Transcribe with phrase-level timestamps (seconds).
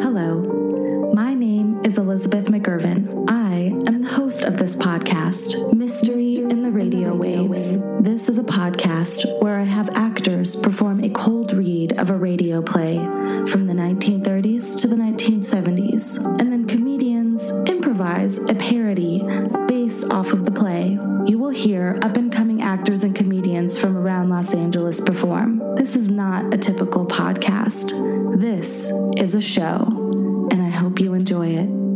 [0.00, 3.28] Hello, my name is Elizabeth McIrvin.
[3.28, 7.76] I am the host of this podcast, Mystery in the Radio Waves.
[8.00, 12.62] This is a podcast where I have actors perform a cold read of a radio
[12.62, 12.98] play
[13.46, 17.50] from the 1930s to the 1970s, and then comedians
[17.98, 19.20] improvise a parody
[19.66, 20.96] based off of the play.
[21.26, 25.74] You will hear up and coming actors and comedians from around Los Angeles perform.
[25.74, 27.90] This is not a typical podcast.
[28.38, 31.87] This is a show, and I hope you enjoy it.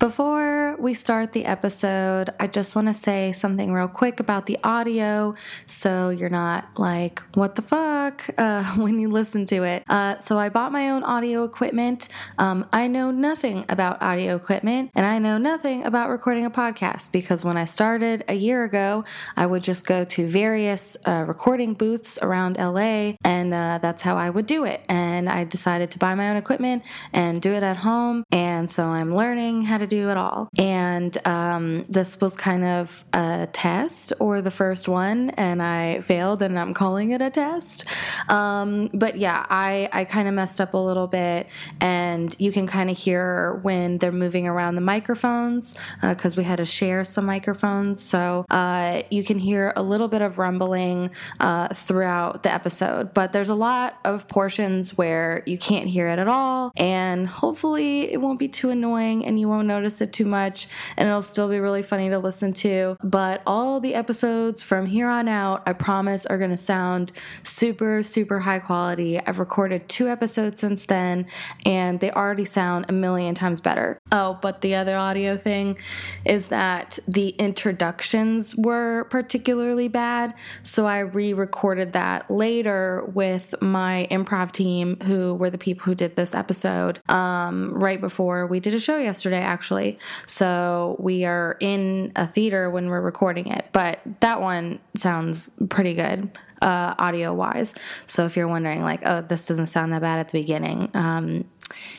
[0.00, 4.56] Before we start the episode, I just want to say something real quick about the
[4.64, 5.34] audio
[5.66, 9.84] so you're not like, what the fuck, uh, when you listen to it.
[9.90, 12.08] Uh, so, I bought my own audio equipment.
[12.38, 17.12] Um, I know nothing about audio equipment and I know nothing about recording a podcast
[17.12, 19.04] because when I started a year ago,
[19.36, 24.16] I would just go to various uh, recording booths around LA and uh, that's how
[24.16, 24.82] I would do it.
[24.88, 28.24] And I decided to buy my own equipment and do it at home.
[28.32, 30.48] And so, I'm learning how to do at all.
[30.58, 36.40] And um, this was kind of a test or the first one, and I failed,
[36.40, 37.84] and I'm calling it a test.
[38.28, 41.48] Um, but yeah, I, I kind of messed up a little bit,
[41.80, 46.44] and you can kind of hear when they're moving around the microphones because uh, we
[46.44, 48.02] had to share some microphones.
[48.02, 51.10] So uh, you can hear a little bit of rumbling
[51.40, 56.18] uh, throughout the episode, but there's a lot of portions where you can't hear it
[56.18, 60.12] at all, and hopefully it won't be too annoying and you won't notice notice it
[60.12, 62.96] too much and it'll still be really funny to listen to.
[63.02, 68.02] But all the episodes from here on out, I promise, are going to sound super,
[68.02, 69.18] super high quality.
[69.18, 71.26] I've recorded two episodes since then
[71.64, 73.98] and they already sound a million times better.
[74.12, 75.78] Oh, but the other audio thing
[76.26, 80.34] is that the introductions were particularly bad.
[80.62, 85.94] So I re recorded that later with my improv team, who were the people who
[85.94, 89.98] did this episode um, right before we did a show yesterday, actually actually.
[90.26, 95.94] So we are in a theater when we're recording it, but that one sounds pretty
[95.94, 96.30] good.
[96.62, 97.74] Uh, audio wise.
[98.04, 101.46] So if you're wondering, like, oh, this doesn't sound that bad at the beginning, um,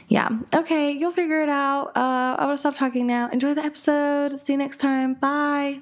[0.07, 0.29] yeah.
[0.53, 1.97] Okay, you'll figure it out.
[1.97, 3.27] Uh, I want to stop talking now.
[3.29, 4.37] Enjoy the episode.
[4.37, 5.15] See you next time.
[5.15, 5.81] Bye.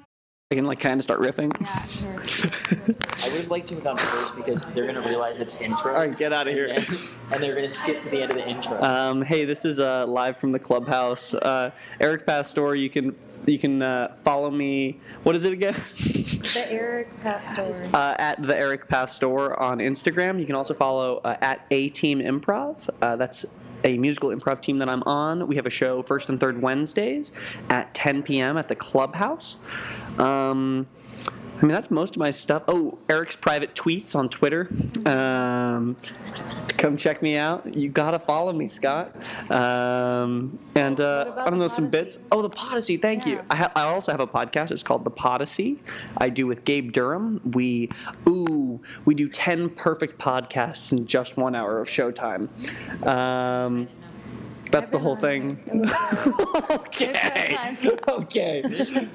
[0.52, 1.52] I can like kind of start riffing.
[1.60, 2.98] Yeah, sure.
[3.22, 5.92] I would like to have gone first because they're gonna realize it's intro.
[5.92, 6.66] All right, get out of here.
[6.66, 6.84] And,
[7.30, 8.82] and, they're gonna skip to the end of the intro.
[8.82, 11.34] Um, hey, this is uh, live from the clubhouse.
[11.34, 13.14] Uh, Eric Pastor, you can
[13.46, 14.98] you can uh, follow me.
[15.22, 15.74] What is it again?
[15.74, 17.88] The Eric Pastor.
[17.96, 20.40] Uh, at the Eric Pastor on Instagram.
[20.40, 22.90] You can also follow uh, at A Team Improv.
[23.00, 23.46] Uh, that's
[23.84, 25.46] a musical improv team that I'm on.
[25.46, 27.32] We have a show first and third Wednesdays
[27.68, 28.56] at 10 p.m.
[28.56, 29.56] at the Clubhouse.
[30.18, 30.86] Um,
[31.60, 32.62] I mean, that's most of my stuff.
[32.68, 34.70] Oh, Eric's private tweets on Twitter.
[35.04, 35.96] Um,
[36.78, 37.74] come check me out.
[37.74, 39.14] You gotta follow me, Scott.
[39.50, 42.18] Um, and uh, I don't know some bits.
[42.32, 42.96] Oh, the Podyssey.
[42.96, 43.32] Thank yeah.
[43.32, 43.42] you.
[43.50, 44.70] I, ha- I also have a podcast.
[44.70, 45.82] It's called the Podyssey.
[46.16, 47.42] I do with Gabe Durham.
[47.52, 47.90] We
[48.26, 52.48] ooh, we do ten perfect podcasts in just one hour of showtime.
[53.06, 53.88] Um,
[54.70, 55.58] that's the whole thing.
[56.70, 57.66] okay.
[58.08, 58.62] Okay.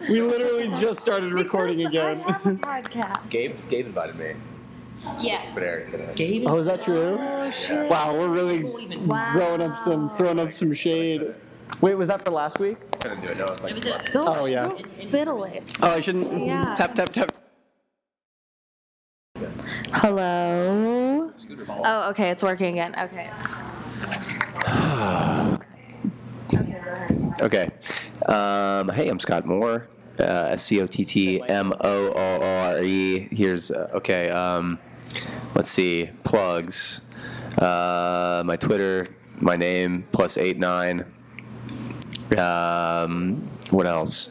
[0.10, 2.24] We literally just started recording Because again.
[2.26, 3.30] I have a podcast.
[3.30, 4.34] Gabe, Gabe invited me,
[5.20, 5.52] yeah.
[5.54, 6.16] but Eric didn't.
[6.16, 6.46] Gabe.
[6.48, 7.18] Oh, is that true?
[7.20, 7.90] Oh shit.
[7.90, 8.64] Wow, we're really
[9.34, 11.34] throwing up some throwing up some shade.
[11.82, 12.78] Wait, was that for last week?
[13.00, 13.38] Couldn't do it.
[13.40, 14.68] No, it's like was it- last- Don't, Oh, yeah.
[14.68, 15.78] don't fiddle it.
[15.82, 16.46] Oh, I shouldn't.
[16.46, 16.76] Yeah.
[16.76, 17.32] Tap tap tap.
[19.92, 21.32] Hello.
[21.34, 21.82] Scooter ball.
[21.84, 22.94] Oh, okay, it's working again.
[23.00, 23.30] Okay.
[24.04, 25.32] okay, go ahead.
[27.42, 27.70] Okay.
[28.28, 29.90] Um, hey, I'm Scott Moore.
[30.18, 33.28] Uh, S C O T T M O O R E.
[33.32, 34.30] Here's uh, okay.
[34.30, 34.80] Um,
[35.54, 36.10] let's see.
[36.24, 37.02] Plugs.
[37.58, 39.08] Uh, my Twitter.
[39.42, 41.06] My name plus eight nine.
[42.38, 44.30] Um, what else?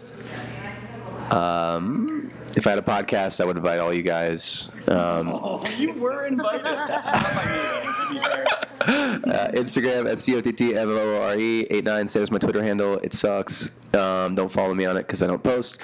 [1.30, 2.23] Um,
[2.56, 4.68] if I had a podcast, I would invite all you guys.
[4.88, 5.28] Um,
[5.76, 6.66] You were invited.
[8.86, 12.06] Uh, Instagram at C O T T M O O R E 89.
[12.06, 12.98] Same as my Twitter handle.
[12.98, 13.70] It sucks.
[13.94, 15.78] Um, don't follow me on it because I don't post.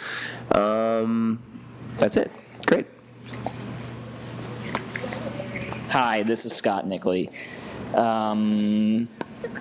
[0.55, 1.43] Um,
[1.97, 2.31] that's it.
[2.67, 2.87] Great.
[5.89, 7.31] Hi, this is Scott Nickley.
[7.95, 9.09] Um,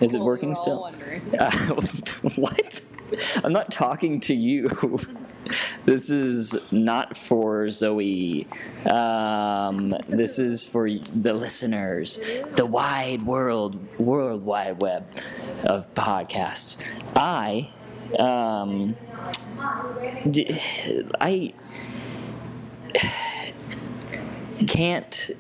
[0.02, 0.92] is it working still?
[1.40, 1.50] Uh,
[2.36, 2.82] what?
[3.44, 4.68] I'm not talking to you.
[5.86, 8.48] This is not for Zoe.
[8.86, 12.20] Um, this is for the listeners,
[12.52, 15.08] the wide world, world wide web
[15.64, 17.02] of podcasts.
[17.16, 17.72] I,
[18.18, 18.96] um,
[24.68, 25.32] can't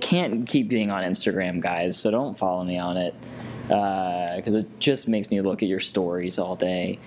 [0.00, 1.98] can't keep being on Instagram, guys.
[1.98, 3.14] So don't follow me on it
[3.70, 6.98] because it just makes me look at your stories all day.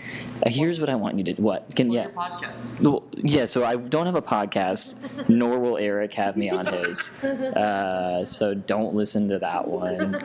[0.46, 1.42] Uh, here's what I want you to do.
[1.42, 2.84] what can yeah podcast.
[2.84, 3.46] well, yeah.
[3.46, 7.24] So I don't have a podcast, nor will Eric have me on his.
[7.24, 10.16] Uh, so don't listen to that one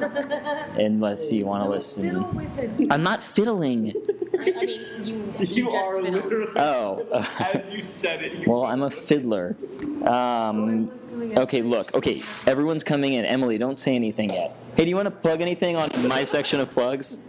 [0.78, 2.88] unless you want to listen.
[2.90, 3.92] I'm not fiddling.
[4.40, 6.24] I mean, you, you, You just are fiddled.
[6.24, 7.24] literally Oh.
[7.54, 8.32] as you said it.
[8.34, 9.56] You Well, I'm a fiddler.
[10.04, 10.90] Um,
[11.36, 11.94] okay, look.
[11.94, 13.24] Okay, everyone's coming in.
[13.24, 14.54] Emily, don't say anything yet.
[14.76, 17.20] Hey, do you want to plug anything on my section of plugs?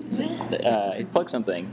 [0.54, 1.72] Uh, plug something.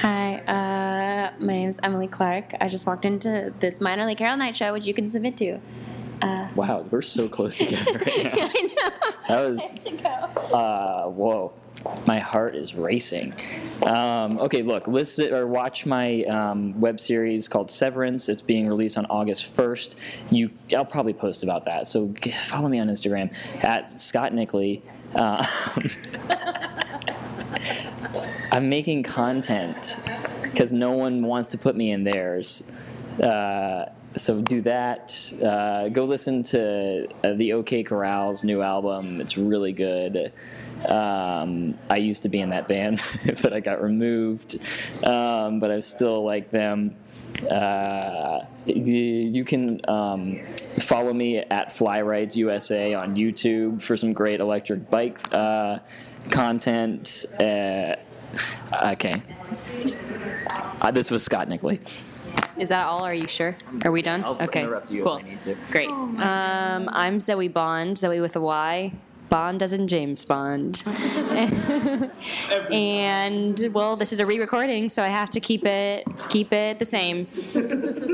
[0.00, 2.54] Hi, uh, my name is Emily Clark.
[2.60, 5.58] I just walked into this Minor League Carol Night show, which you can submit to.
[6.54, 8.30] Wow, we're so close together right now.
[8.34, 8.90] I know.
[9.28, 10.08] That was to go.
[10.08, 11.52] uh, whoa.
[12.06, 13.34] My heart is racing.
[13.84, 18.28] Um, okay, look, listen or watch my um, web series called Severance.
[18.28, 19.96] It's being released on August 1st.
[20.30, 21.86] You, I'll probably post about that.
[21.86, 23.34] So follow me on Instagram
[23.64, 24.82] at Scott Nickley.
[25.14, 25.44] Uh,
[28.52, 29.98] I'm making content
[30.42, 32.62] because no one wants to put me in theirs.
[33.20, 33.86] Uh,
[34.16, 35.32] so do that.
[35.42, 39.20] Uh, go listen to uh, the OK Corral's new album.
[39.20, 40.32] It's really good.
[40.86, 43.00] Um, I used to be in that band,
[43.42, 44.56] but I got removed.
[45.04, 46.96] Um, but I still like them.
[47.50, 50.36] Uh, you can um,
[50.78, 55.78] follow me at Flyrides USA on YouTube for some great electric bike uh,
[56.30, 57.24] content.
[57.40, 57.96] Uh,
[58.90, 59.22] okay.
[60.80, 61.80] Uh, this was Scott Nickley.
[62.56, 63.04] Is that all?
[63.04, 63.56] Are you sure?
[63.84, 64.24] Are we done?
[64.24, 64.60] I'll okay.
[64.60, 65.14] interrupt you if cool.
[65.14, 65.56] I need to.
[65.70, 65.88] Great.
[65.88, 68.92] Um, I'm Zoe Bond, Zoe with a Y.
[69.28, 70.82] Bond as in James Bond.
[72.70, 76.84] and well, this is a re-recording, so I have to keep it keep it the
[76.84, 77.26] same.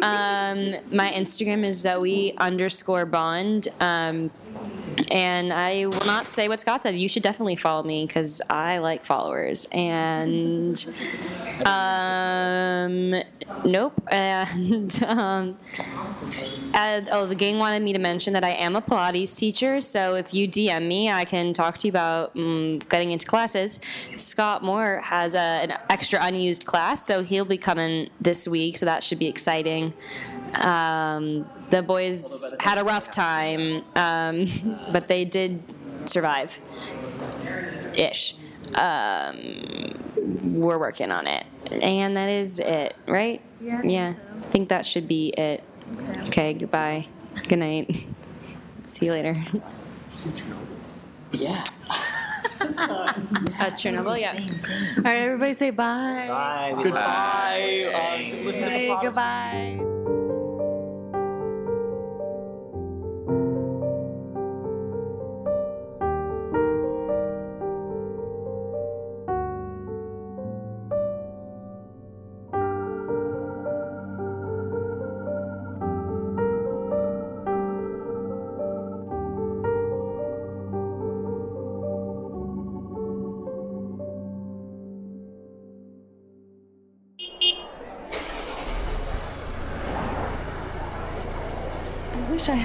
[0.01, 3.67] Um, my Instagram is Zoe underscore Bond.
[3.81, 4.31] Um,
[5.11, 6.97] and I will not say what Scott said.
[6.97, 9.67] You should definitely follow me because I like followers.
[9.73, 10.77] And
[11.65, 13.23] um,
[13.65, 14.01] nope.
[14.11, 15.57] And um,
[16.75, 19.81] uh, oh, the gang wanted me to mention that I am a Pilates teacher.
[19.81, 23.81] So if you DM me, I can talk to you about um, getting into classes.
[24.11, 28.77] Scott Moore has a, an extra unused class, so he'll be coming this week.
[28.77, 29.93] So that should be exciting.
[30.55, 34.49] Um, the boys had a rough time, um,
[34.93, 35.63] but they did
[36.09, 36.61] survive
[37.95, 38.35] ish.
[38.75, 39.95] Um,
[40.61, 41.47] we're working on it.
[41.71, 43.41] And that is it, right?
[43.61, 43.83] Yeah.
[43.83, 44.15] Yeah.
[44.37, 45.63] I think that should be it.
[46.27, 47.07] Okay, goodbye.
[47.49, 48.05] Good night.
[48.85, 49.35] See you later.
[51.31, 51.63] Yeah.
[52.61, 53.13] Uh,
[53.77, 54.33] Chernobyl, yeah.
[54.97, 56.25] All right, everybody say bye.
[56.27, 56.83] Bye.
[56.83, 57.93] Goodbye.
[57.95, 59.95] Uh, listen to the Hey, goodbye.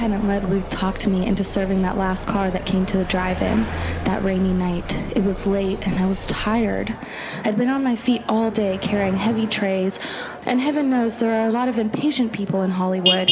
[0.03, 3.05] Hadn't let Ruth talk to me into serving that last car that came to the
[3.05, 3.61] drive-in
[4.03, 4.97] that rainy night.
[5.15, 6.93] It was late and I was tired.
[7.45, 10.01] I'd been on my feet all day carrying heavy trays,
[10.45, 13.31] and heaven knows there are a lot of impatient people in Hollywood.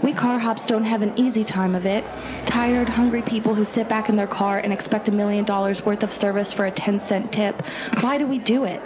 [0.00, 2.04] We car hops don't have an easy time of it.
[2.46, 6.04] Tired, hungry people who sit back in their car and expect a million dollars worth
[6.04, 7.66] of service for a 10 cent tip.
[8.00, 8.80] Why do we do it?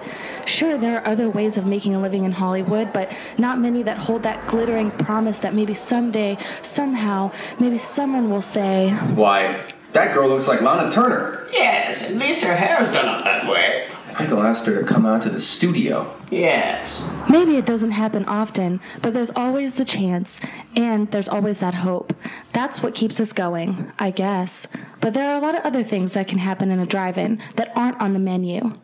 [0.47, 3.99] Sure, there are other ways of making a living in Hollywood, but not many that
[3.99, 7.25] hold that glittering promise that maybe someday, somehow,
[7.59, 11.47] maybe someone will say, Why, that girl looks like Lana Turner.
[11.52, 13.88] Yes, at least her hair's done up that way.
[14.18, 16.11] Michael asked her to come out to the studio.
[16.30, 17.06] Yes.
[17.28, 20.40] Maybe it doesn't happen often, but there's always the chance,
[20.75, 22.14] and there's always that hope.
[22.54, 24.66] That's what keeps us going, I guess.
[25.00, 27.40] But there are a lot of other things that can happen in a drive in
[27.56, 28.78] that aren't on the menu.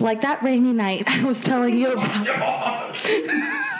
[0.00, 2.96] Like that rainy night I was telling you about.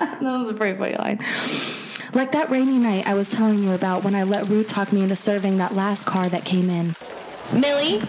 [0.20, 1.18] that was a pretty funny line.
[2.14, 5.02] Like that rainy night I was telling you about when I let Ruth talk me
[5.02, 6.96] into serving that last car that came in.
[7.52, 8.02] Millie,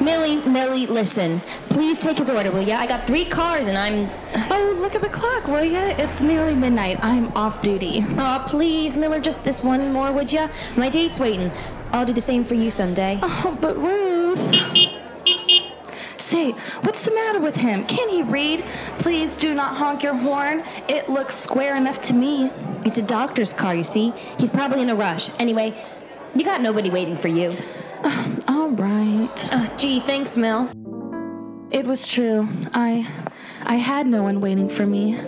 [0.00, 1.40] Millie, Millie, listen.
[1.70, 2.76] Please take his order, will ya?
[2.76, 4.08] I got three cars and I'm.
[4.50, 5.94] Oh, look at the clock, will ya?
[5.98, 6.98] It's nearly midnight.
[7.02, 8.04] I'm off duty.
[8.18, 10.48] Aw, please, Miller, just this one more, would ya?
[10.76, 11.50] My date's waiting.
[11.92, 13.18] I'll do the same for you someday.
[13.22, 14.99] Oh, but Ruth.
[16.20, 17.84] Say, what's the matter with him?
[17.86, 18.64] Can he read?
[18.98, 20.62] Please do not honk your horn.
[20.88, 22.50] It looks square enough to me.
[22.84, 24.12] It's a doctor's car, you see.
[24.38, 25.30] He's probably in a rush.
[25.40, 25.74] Anyway,
[26.34, 27.54] you got nobody waiting for you.
[28.48, 29.48] All right.
[29.52, 30.70] Oh, gee, thanks, Mel.
[31.70, 32.48] It was true.
[32.74, 33.06] I
[33.62, 35.18] I had no one waiting for me.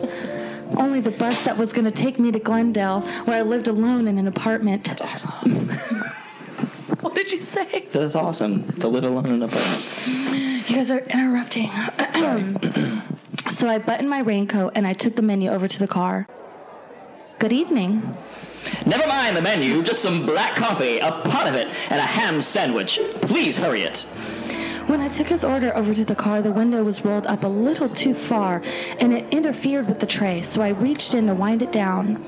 [0.76, 4.08] Only the bus that was going to take me to Glendale, where I lived alone
[4.08, 4.84] in an apartment.
[4.84, 5.70] That's awesome.
[7.00, 7.86] What did you say?
[7.90, 8.70] That's awesome.
[8.74, 10.41] To live alone in an apartment.
[10.72, 11.68] You guys are interrupting.
[12.08, 12.56] Sorry.
[13.50, 16.26] so I buttoned my raincoat and I took the menu over to the car.
[17.38, 18.16] Good evening.
[18.86, 22.40] Never mind the menu, just some black coffee, a pot of it, and a ham
[22.40, 22.98] sandwich.
[23.20, 24.04] Please hurry it.
[24.86, 27.48] When I took his order over to the car, the window was rolled up a
[27.48, 28.62] little too far
[28.98, 32.24] and it interfered with the tray, so I reached in to wind it down.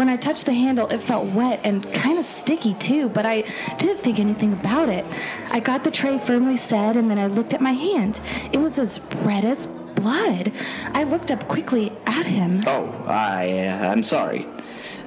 [0.00, 3.42] When I touched the handle, it felt wet and kind of sticky too, but I
[3.76, 5.04] didn't think anything about it.
[5.50, 8.18] I got the tray firmly set and then I looked at my hand.
[8.50, 10.52] It was as red as blood.
[10.94, 12.62] I looked up quickly at him.
[12.66, 14.46] Oh, I, uh, I'm sorry.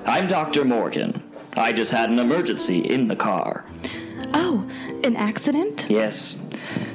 [0.06, 0.64] I'm Dr.
[0.64, 1.24] Morgan.
[1.54, 3.66] I just had an emergency in the car.
[4.36, 4.70] Oh,
[5.04, 5.88] an accident?
[5.90, 6.40] Yes,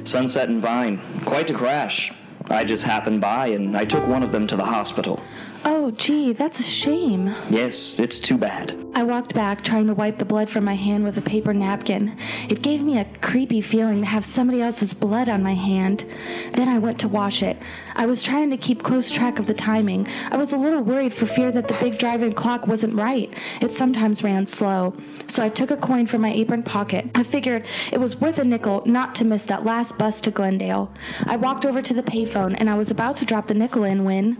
[0.05, 1.01] Sunset and Vine.
[1.25, 2.13] Quite a crash.
[2.49, 5.21] I just happened by and I took one of them to the hospital.
[5.65, 7.33] Oh, gee, that's a shame.
[7.49, 8.75] Yes, it's too bad.
[8.95, 12.17] I walked back, trying to wipe the blood from my hand with a paper napkin.
[12.49, 16.05] It gave me a creepy feeling to have somebody else's blood on my hand.
[16.53, 17.57] Then I went to wash it.
[17.95, 20.07] I was trying to keep close track of the timing.
[20.31, 23.33] I was a little worried for fear that the big driving clock wasn't right.
[23.61, 24.95] It sometimes ran slow.
[25.27, 27.09] So I took a coin from my apron pocket.
[27.15, 30.91] I figured it was worth a nickel not to miss that last bus to Glendale.
[31.25, 34.03] I walked over to the payphone and I was about to drop the nickel in
[34.03, 34.37] when.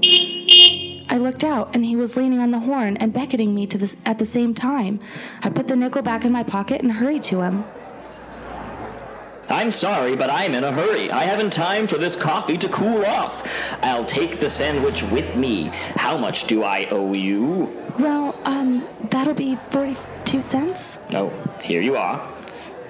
[1.10, 3.98] I looked out, and he was leaning on the horn and beckoning me to this
[4.06, 5.00] at the same time.
[5.42, 7.66] I put the nickel back in my pocket and hurried to him.
[9.52, 11.10] I'm sorry, but I'm in a hurry.
[11.10, 13.44] I haven't time for this coffee to cool off.
[13.84, 15.72] I'll take the sandwich with me.
[15.96, 17.76] How much do I owe you?
[17.98, 21.00] Well, um, that'll be 42 cents.
[21.14, 22.22] Oh, here you are.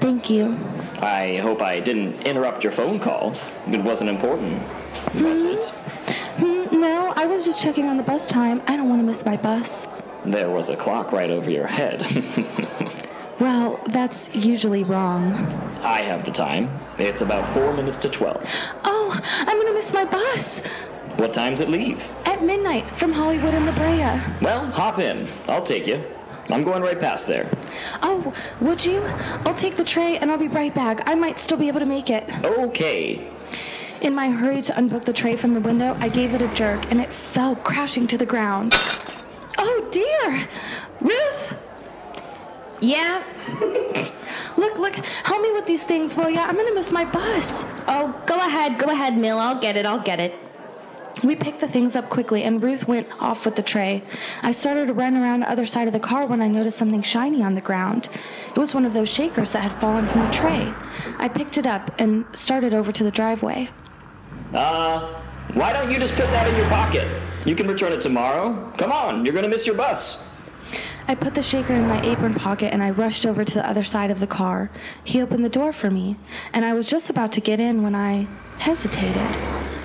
[0.02, 0.60] Thank you.
[1.02, 3.34] I hope I didn't interrupt your phone call.
[3.68, 4.62] It wasn't important,
[5.16, 5.70] was it?
[6.40, 8.62] Hmm, no, I was just checking on the bus time.
[8.68, 9.88] I don't want to miss my bus.
[10.26, 12.06] There was a clock right over your head.
[13.40, 15.32] Well, that's usually wrong.
[15.82, 16.70] I have the time.
[16.98, 18.44] It's about four minutes to twelve.
[18.84, 20.60] Oh, I'm going to miss my bus.
[21.16, 22.12] What time's it leave?
[22.26, 24.22] At midnight from Hollywood and La Brea.
[24.42, 25.26] Well, hop in.
[25.48, 26.04] I'll take you.
[26.50, 27.50] I'm going right past there.
[28.02, 29.02] Oh, would you?
[29.46, 31.08] I'll take the tray and I'll be right back.
[31.08, 32.30] I might still be able to make it.
[32.44, 33.26] Okay.
[34.02, 36.90] In my hurry to unbook the tray from the window, I gave it a jerk
[36.90, 38.74] and it fell crashing to the ground.
[39.58, 40.48] Oh dear!
[41.02, 41.58] Ruth!
[42.80, 43.22] Yeah?
[44.56, 46.46] Look, look, help me with these things, will ya?
[46.48, 47.66] I'm gonna miss my bus.
[47.88, 49.38] Oh, go ahead, go ahead, Mill.
[49.38, 50.34] I'll get it, I'll get it.
[51.22, 54.04] We picked the things up quickly and Ruth went off with the tray.
[54.42, 57.02] I started to run around the other side of the car when I noticed something
[57.02, 58.08] shiny on the ground.
[58.48, 60.74] It was one of those shakers that had fallen from the tray.
[61.18, 63.68] I picked it up and started over to the driveway.
[64.54, 65.22] Uh,
[65.54, 67.08] why don't you just put that in your pocket?
[67.46, 68.72] You can return it tomorrow.
[68.78, 70.28] Come on, you're gonna miss your bus.
[71.08, 73.84] I put the shaker in my apron pocket and I rushed over to the other
[73.84, 74.70] side of the car.
[75.04, 76.18] He opened the door for me,
[76.54, 78.28] and I was just about to get in when I
[78.60, 79.38] hesitated.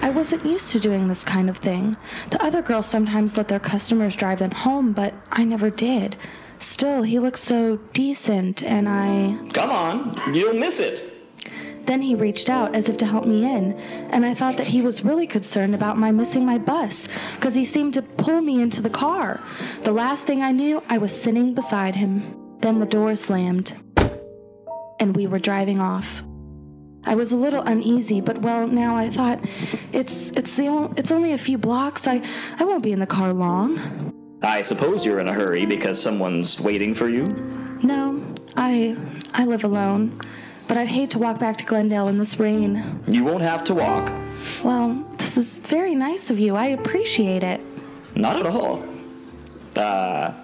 [0.03, 1.97] I wasn't used to doing this kind of thing.
[2.29, 6.17] The other girls sometimes let their customers drive them home, but I never did.
[6.59, 9.39] Still, he looked so decent, and I.
[9.53, 11.14] Come on, you'll miss it.
[11.87, 13.75] Then he reached out as if to help me in,
[14.11, 17.65] and I thought that he was really concerned about my missing my bus, because he
[17.65, 19.41] seemed to pull me into the car.
[19.83, 22.23] The last thing I knew, I was sitting beside him.
[22.61, 23.75] Then the door slammed,
[24.99, 26.23] and we were driving off.
[27.07, 29.39] I was a little uneasy, but well, now I thought,
[29.93, 32.09] it's it's the o- it's only a few blocks.
[32.09, 32.23] I
[32.59, 33.79] I won't be in the car long.
[34.43, 37.27] I suppose you're in a hurry because someone's waiting for you.
[37.83, 38.23] No,
[38.57, 38.97] I
[39.35, 40.19] I live alone,
[40.67, 43.03] but I'd hate to walk back to Glendale in this rain.
[43.07, 44.13] You won't have to walk.
[44.63, 46.57] Well, this is very nice of you.
[46.57, 47.61] I appreciate it.
[48.15, 48.85] Not at all.
[49.77, 50.35] Uh,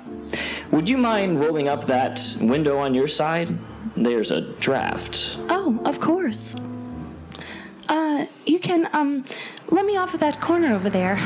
[0.71, 3.51] would you mind rolling up that window on your side?
[3.97, 5.37] There's a draft.
[5.49, 6.55] Oh, of course.
[7.89, 9.25] Uh, you can, um,
[9.71, 11.17] let me off at that corner over there.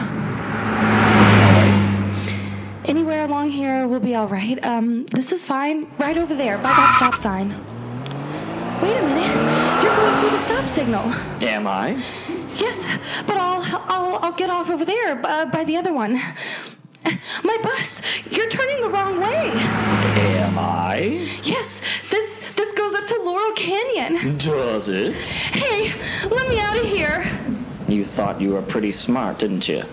[2.86, 4.64] Anywhere along here will be all right.
[4.64, 5.90] Um, this is fine.
[5.98, 7.54] Right over there, by that stop sign.
[8.82, 9.82] Wait a minute.
[9.82, 11.12] You're going through the stop signal.
[11.42, 12.02] Am I?
[12.56, 12.86] Yes,
[13.26, 16.20] but I'll, I'll, I'll get off over there uh, by the other one.
[17.44, 18.02] My bus.
[18.30, 19.50] You're turning the wrong way.
[19.54, 21.28] Am I?
[21.42, 24.38] Yes, this, this goes up to Laurel Canyon.
[24.38, 25.14] Does it?
[25.24, 25.92] Hey,
[26.28, 27.26] let me out of here.
[27.88, 29.84] You thought you were pretty smart, didn't you?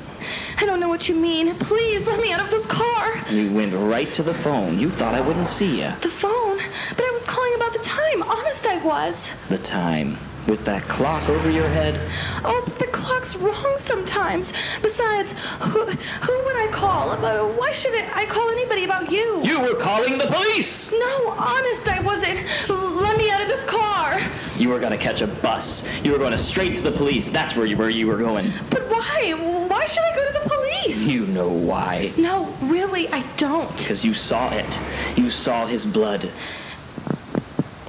[0.57, 1.55] I don't know what you mean.
[1.55, 3.13] Please let me out of this car.
[3.29, 4.79] You went right to the phone.
[4.79, 5.91] You thought I wouldn't see you.
[6.01, 6.57] The phone?
[6.57, 8.23] But I was calling about the time.
[8.23, 9.33] Honest, I was.
[9.49, 10.17] The time.
[10.47, 11.99] With that clock over your head.
[12.43, 14.53] Oh, but the clock's wrong sometimes.
[14.81, 17.11] Besides, who, who would I call?
[17.11, 19.41] Uh, Why shouldn't I call anybody about you?
[19.43, 20.91] You were calling the police!
[20.91, 22.39] No, honest, I wasn't.
[22.69, 24.19] Let me out of this car.
[24.57, 25.87] You were gonna catch a bus.
[26.03, 27.29] You were going straight to the police.
[27.29, 28.47] That's where you, where you were going.
[28.69, 29.33] But why?
[29.67, 31.03] Why should I go to the police?
[31.07, 32.11] You know why.
[32.17, 33.75] No, really, I don't.
[33.77, 34.81] Because you saw it.
[35.15, 36.29] You saw his blood.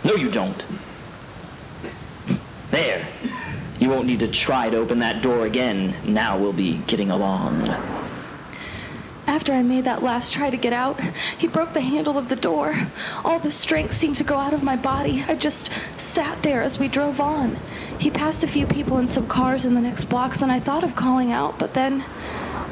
[0.05, 0.67] No, you don't.
[2.73, 3.07] There.
[3.79, 5.95] You won't need to try to open that door again.
[6.07, 7.69] Now we'll be getting along.
[9.27, 10.99] After I made that last try to get out,
[11.37, 12.89] he broke the handle of the door.
[13.27, 15.23] All the strength seemed to go out of my body.
[15.29, 17.59] I just sat there as we drove on.
[17.99, 20.83] He passed a few people in some cars in the next blocks, and I thought
[20.83, 22.05] of calling out, but then.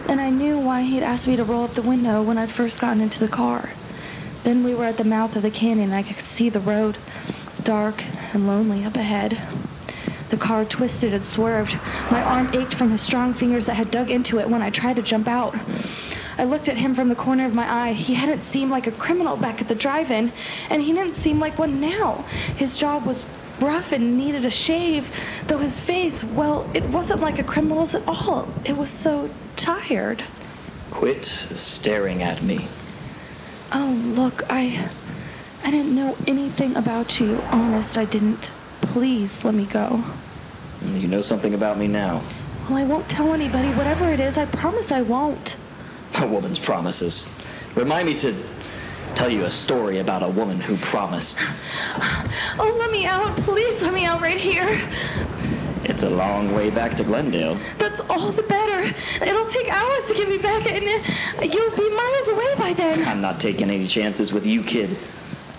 [0.09, 2.81] And I knew why he'd asked me to roll up the window when I'd first
[2.81, 3.69] gotten into the car.
[4.45, 6.97] Then we were at the mouth of the canyon, and I could see the road,
[7.63, 8.03] dark
[8.33, 9.39] and lonely up ahead.
[10.31, 11.79] The car twisted and swerved.
[12.11, 14.97] My arm ached from his strong fingers that had dug into it when I tried
[14.97, 15.55] to jump out.
[16.39, 17.93] I looked at him from the corner of my eye.
[17.93, 20.33] He hadn't seemed like a criminal back at the drive in,
[20.71, 22.25] and he didn't seem like one now.
[22.57, 23.25] His jaw was
[23.61, 25.11] rough and needed a shave,
[25.47, 28.49] though his face, well, it wasn't like a criminal's at all.
[28.65, 30.25] It was so tired.
[30.91, 32.69] Quit staring at me.
[33.73, 34.89] Oh, look, I.
[35.63, 37.43] I didn't know anything about you.
[37.51, 38.51] Honest, I didn't.
[38.81, 40.03] Please let me go.
[40.83, 42.23] You know something about me now.
[42.69, 43.69] Well, I won't tell anybody.
[43.71, 45.57] Whatever it is, I promise I won't.
[46.21, 47.29] A woman's promises.
[47.75, 48.35] Remind me to
[49.15, 51.39] tell you a story about a woman who promised.
[52.59, 53.37] Oh, let me out.
[53.39, 54.81] Please let me out right here.
[55.85, 57.59] It's a long way back to Glendale.
[57.79, 58.95] That's all the better.
[59.25, 60.85] It'll take hours to get me back, and
[61.53, 63.07] you'll be miles away by then.
[63.09, 64.97] I'm not taking any chances with you, kid.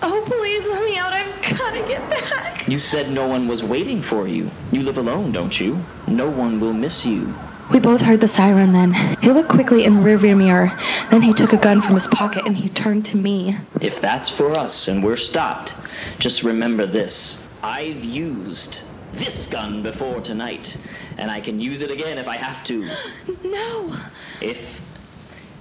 [0.04, 1.12] Oh, please let me out.
[1.12, 2.68] I've got to get back.
[2.68, 4.50] You said no one was waiting for you.
[4.72, 5.78] You live alone, don't you?
[6.06, 7.34] No one will miss you.
[7.70, 8.92] We both heard the siren then.
[9.22, 10.72] He looked quickly in the rearview mirror.
[11.10, 13.56] Then he took a gun from his pocket and he turned to me.
[13.80, 15.74] If that's for us and we're stopped,
[16.18, 17.48] just remember this.
[17.62, 20.78] I've used this gun before tonight,
[21.18, 22.88] and I can use it again if I have to.
[23.44, 23.94] No.
[24.40, 24.80] If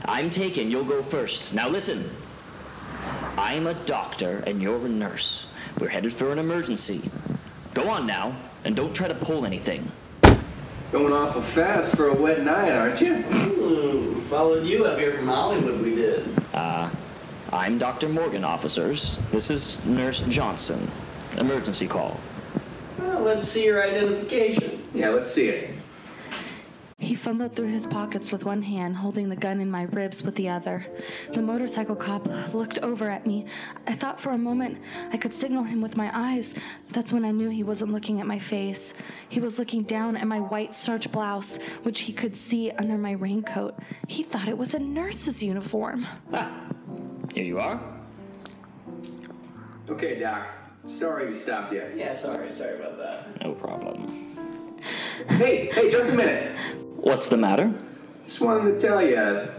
[0.05, 1.53] I'm taken, you'll go first.
[1.53, 2.09] Now listen.
[3.37, 5.47] I'm a doctor and you're a nurse.
[5.79, 7.01] We're headed for an emergency.
[7.73, 9.89] Go on now, and don't try to pull anything.
[10.91, 13.15] Going awful fast for a wet night, aren't you?
[13.21, 16.27] Hmm, followed you up here from Hollywood, we did.
[16.53, 16.89] Uh,
[17.53, 18.09] I'm Dr.
[18.09, 19.19] Morgan, officers.
[19.31, 20.91] This is Nurse Johnson.
[21.37, 22.19] Emergency call.
[22.97, 24.85] Well, let's see your identification.
[24.93, 25.70] Yeah, let's see it.
[27.21, 30.33] He fumbled through his pockets with one hand, holding the gun in my ribs with
[30.33, 30.83] the other.
[31.31, 33.45] The motorcycle cop looked over at me.
[33.85, 34.79] I thought for a moment
[35.13, 36.55] I could signal him with my eyes.
[36.89, 38.95] That's when I knew he wasn't looking at my face.
[39.29, 43.11] He was looking down at my white starch blouse, which he could see under my
[43.11, 43.77] raincoat.
[44.07, 46.07] He thought it was a nurse's uniform.
[46.33, 46.51] Ah,
[47.35, 47.79] Here you are.
[49.87, 50.47] Okay, Doc.
[50.87, 51.83] Sorry we stopped you.
[51.95, 53.43] Yeah, sorry, sorry about that.
[53.43, 54.07] No problem.
[55.29, 56.57] Hey, hey, just a minute.
[57.01, 57.73] What's the matter?
[58.25, 59.49] Just wanted to tell you,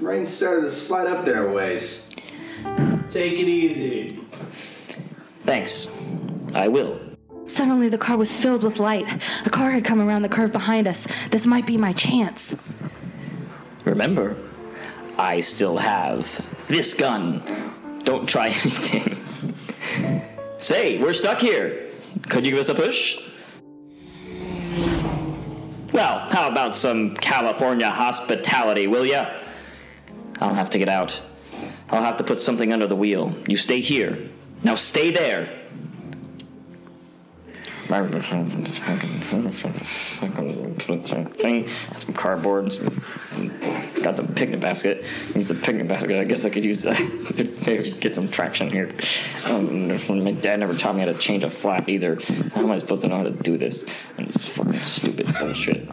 [0.00, 2.08] rain started to slide up there a ways.
[3.08, 4.20] Take it easy.
[5.40, 5.90] Thanks.
[6.54, 7.00] I will.
[7.46, 9.04] Suddenly, the car was filled with light.
[9.44, 11.08] A car had come around the curve behind us.
[11.30, 12.54] This might be my chance.
[13.84, 14.36] Remember,
[15.18, 17.42] I still have this gun.
[18.04, 19.18] Don't try anything.
[20.58, 21.88] Say, we're stuck here.
[22.28, 23.20] Could you give us a push?
[25.92, 29.38] Well, how about some California hospitality, will ya?
[30.40, 31.20] I'll have to get out.
[31.90, 33.34] I'll have to put something under the wheel.
[33.46, 34.30] You stay here.
[34.62, 35.61] Now stay there.
[41.34, 42.72] Thing, some cardboard,
[44.02, 45.04] got some picnic basket.
[45.34, 46.18] Use a picnic basket.
[46.18, 46.98] I guess I could use that.
[47.66, 48.94] Maybe get some traction here.
[49.50, 49.88] Um,
[50.24, 52.18] my dad never taught me how to change a flap either.
[52.54, 53.84] How am I supposed to know how to do this?
[54.16, 55.90] And it's fucking stupid bullshit.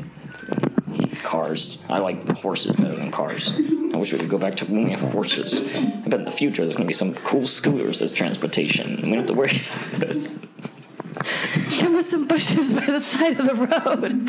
[1.23, 1.83] Cars.
[1.89, 3.57] I like horses better than cars.
[3.57, 5.61] I wish we could go back to when we have horses.
[5.75, 8.95] I bet in the future there's gonna be some cool scooters as transportation.
[8.95, 10.29] We don't have to worry about this.
[11.79, 14.27] There was some bushes by the side of the road.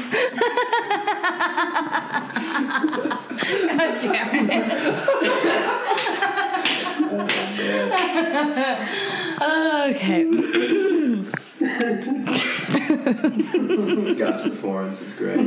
[3.68, 4.64] God damn it.
[9.96, 10.24] okay.
[14.14, 15.38] Scott's performance is great.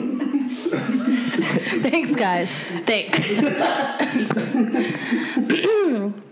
[1.82, 2.64] Thanks, guys.
[2.64, 3.34] Thanks.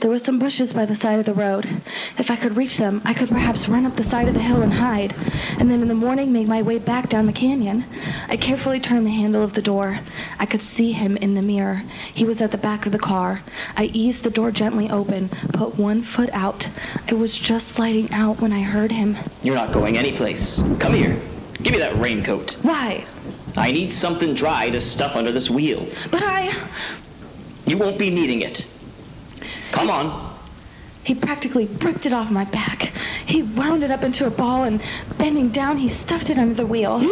[0.00, 1.64] There were some bushes by the side of the road.
[2.18, 4.62] If I could reach them, I could perhaps run up the side of the hill
[4.62, 5.12] and hide,
[5.58, 7.84] and then in the morning make my way back down the canyon.
[8.28, 9.98] I carefully turned the handle of the door.
[10.38, 11.82] I could see him in the mirror.
[12.14, 13.42] He was at the back of the car.
[13.76, 16.68] I eased the door gently open, put one foot out.
[17.10, 19.16] I was just sliding out when I heard him.
[19.42, 20.62] You're not going anyplace.
[20.78, 21.20] Come here.
[21.60, 22.56] Give me that raincoat.
[22.62, 23.04] Why?
[23.56, 25.88] I need something dry to stuff under this wheel.
[26.12, 26.52] But I.
[27.66, 28.64] You won't be needing it.
[29.72, 30.38] Come on.
[31.04, 32.92] He practically ripped it off my back.
[33.24, 34.82] He wound it up into a ball and,
[35.16, 36.98] bending down, he stuffed it under the wheel.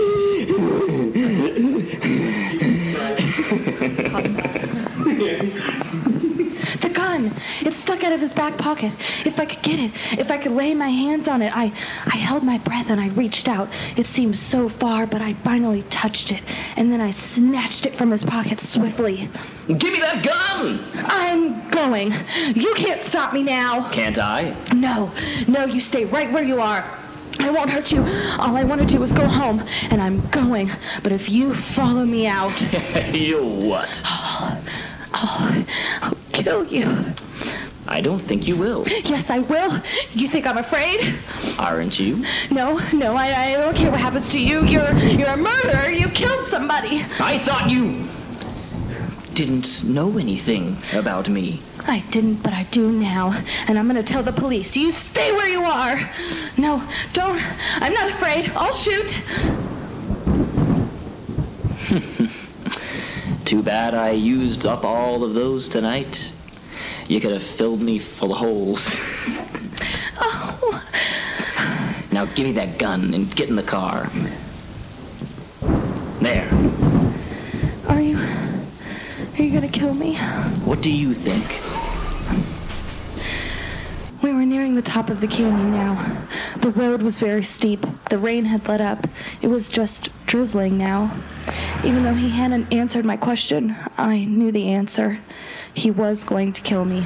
[6.77, 7.33] the gun!
[7.63, 8.93] It stuck out of his back pocket.
[9.27, 11.73] If I could get it, if I could lay my hands on it, I,
[12.07, 13.69] I held my breath and I reached out.
[13.97, 16.43] It seemed so far, but I finally touched it,
[16.77, 19.31] and then I snatched it from his pocket swiftly.
[19.67, 20.79] Give me that gun!
[20.95, 22.13] I'm going.
[22.55, 23.91] You can't stop me now.
[23.91, 24.57] Can't I?
[24.73, 25.11] No,
[25.49, 26.85] no, you stay right where you are.
[27.41, 28.03] I won't hurt you.
[28.39, 30.71] All I want to do is go home, and I'm going.
[31.03, 32.61] But if you follow me out,
[33.13, 34.03] you what?
[34.05, 34.57] I'll,
[36.03, 36.87] I'll kill you.
[37.89, 38.85] I don't think you will.
[38.87, 39.81] Yes, I will.
[40.13, 41.15] You think I'm afraid?
[41.59, 42.25] Aren't you?
[42.51, 44.65] No, no, I, I don't care what happens to you.
[44.65, 45.91] You're you're a murderer.
[45.91, 47.03] You killed somebody.
[47.21, 48.09] I thought you
[49.37, 51.61] didn't know anything about me.
[51.87, 53.39] I didn't, but I do now.
[53.69, 54.75] And I'm gonna tell the police.
[54.75, 55.99] You stay where you are.
[56.57, 57.39] No, don't.
[57.83, 58.51] I'm not afraid.
[58.57, 59.11] I'll shoot.
[63.45, 66.33] Too bad I used up all of those tonight.
[67.07, 68.99] You could have filled me full of holes.
[70.19, 70.83] Oh,
[72.11, 74.11] now give me that gun and get in the car.
[76.23, 76.49] There.
[77.87, 78.17] are you.
[79.39, 80.15] Are you gonna kill me?
[80.65, 81.45] What do you think?
[84.23, 86.25] We were nearing the top of the canyon now.
[86.63, 87.85] The road was very steep.
[88.09, 89.07] The rain had let up.
[89.43, 91.15] It was just drizzling now.
[91.85, 95.21] Even though he hadn't answered my question, I knew the answer.
[95.75, 97.05] He was going to kill me.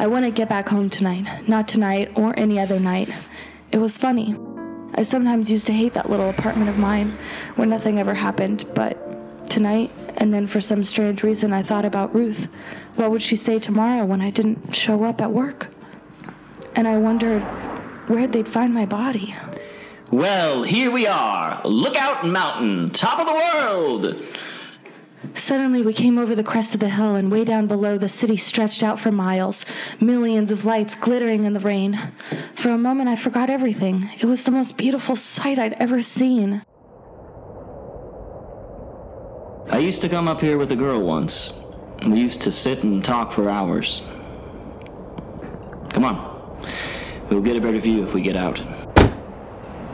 [0.00, 1.48] I want to get back home tonight.
[1.48, 3.08] Not tonight or any other night.
[3.70, 4.34] It was funny.
[4.94, 7.16] I sometimes used to hate that little apartment of mine
[7.54, 9.07] where nothing ever happened, but
[9.48, 12.48] tonight, and then for some strange reason, I thought about Ruth.
[12.96, 15.68] What would she say tomorrow when I didn't show up at work?
[16.76, 17.42] And I wondered
[18.08, 19.34] where they'd find my body.
[20.10, 21.60] Well, here we are.
[21.64, 24.22] Lookout Mountain, top of the world.
[25.34, 28.36] Suddenly, we came over the crest of the hill, and way down below, the city
[28.36, 29.66] stretched out for miles,
[30.00, 31.98] millions of lights glittering in the rain.
[32.54, 34.08] For a moment, I forgot everything.
[34.20, 36.62] It was the most beautiful sight I'd ever seen.
[39.70, 41.60] I used to come up here with a girl once.
[42.06, 44.02] We used to sit and talk for hours.
[45.90, 46.58] Come on.
[47.28, 48.62] We'll get a better view if we get out.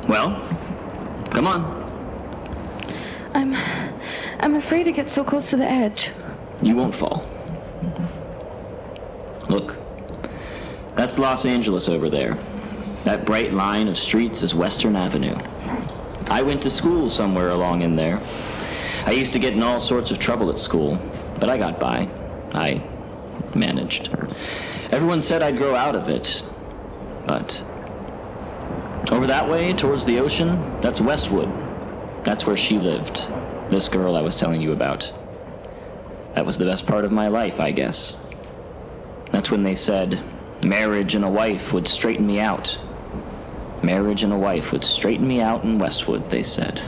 [0.08, 0.40] Well,
[1.30, 1.82] come on.
[3.34, 3.54] I'm.
[4.40, 6.10] I'm afraid to get so close to the edge.
[6.62, 7.26] You won't fall.
[9.48, 9.76] Look.
[10.94, 12.34] That's Los Angeles over there.
[13.02, 15.36] That bright line of streets is Western Avenue.
[16.28, 18.20] I went to school somewhere along in there.
[19.06, 20.98] I used to get in all sorts of trouble at school,
[21.38, 22.08] but I got by.
[22.54, 22.82] I
[23.54, 24.14] managed.
[24.90, 26.42] Everyone said I'd grow out of it,
[27.26, 27.62] but
[29.12, 31.50] over that way towards the ocean, that's Westwood.
[32.24, 33.28] That's where she lived.
[33.68, 35.12] This girl I was telling you about.
[36.32, 38.18] That was the best part of my life, I guess.
[39.30, 40.20] That's when they said
[40.64, 42.78] marriage and a wife would straighten me out.
[43.82, 46.80] Marriage and a wife would straighten me out in Westwood, they said.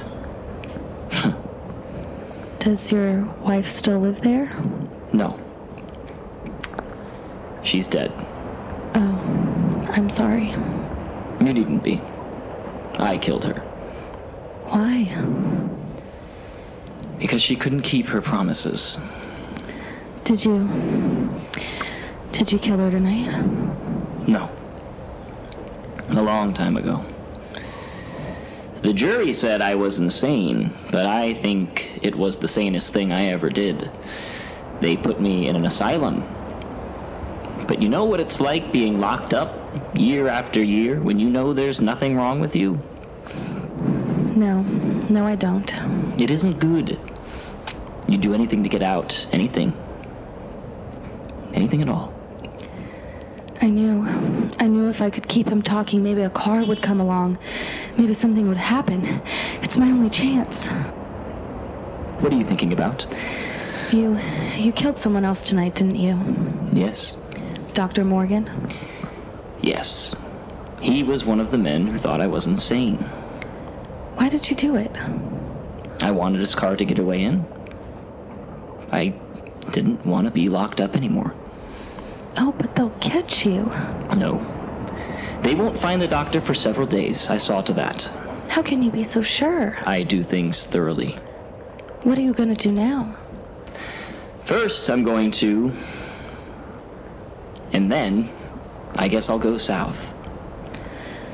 [2.67, 4.51] Does your wife still live there?
[5.13, 5.39] No.
[7.63, 8.11] She's dead.
[8.97, 10.49] Oh, I'm sorry.
[11.39, 12.01] You needn't be.
[12.99, 13.61] I killed her.
[14.65, 15.05] Why?
[17.21, 18.99] Because she couldn't keep her promises.
[20.25, 20.69] Did you.
[22.33, 23.31] Did you kill her tonight?
[24.27, 24.51] No.
[26.09, 27.05] A long time ago.
[28.83, 33.27] The jury said I was insane, but I think it was the sanest thing I
[33.27, 33.91] ever did.
[34.81, 36.23] They put me in an asylum.
[37.67, 39.59] But you know what it's like being locked up
[39.95, 42.81] year after year when you know there's nothing wrong with you?
[44.37, 44.63] No,
[45.09, 45.75] no, I don't.
[46.21, 47.01] It isn't good.
[48.07, 49.27] You'd do anything to get out.
[49.33, 49.73] Anything.
[51.55, 52.15] Anything at all.
[53.61, 54.07] I knew.
[54.61, 57.39] I knew if I could keep him talking, maybe a car would come along.
[57.97, 59.23] Maybe something would happen.
[59.63, 60.69] It's my only chance.
[62.21, 63.07] What are you thinking about?
[63.91, 64.19] You
[64.57, 66.19] you killed someone else tonight, didn't you?
[66.73, 67.17] Yes.
[67.73, 68.05] Dr.
[68.05, 68.51] Morgan?
[69.61, 70.15] Yes.
[70.81, 72.97] He was one of the men who thought I was insane.
[74.17, 74.91] Why did you do it?
[76.03, 77.45] I wanted his car to get away in.
[78.93, 79.15] I
[79.73, 81.35] didn't want to be locked up anymore.
[82.39, 83.65] Oh, but they'll catch you.
[84.17, 84.45] No.
[85.47, 87.31] They won't find the doctor for several days.
[87.31, 88.11] I saw to that.
[88.49, 89.77] How can you be so sure?
[89.87, 91.13] I do things thoroughly.
[92.03, 93.15] What are you going to do now?
[94.43, 95.71] First, I'm going to.
[97.71, 98.29] And then,
[98.97, 100.16] I guess I'll go south.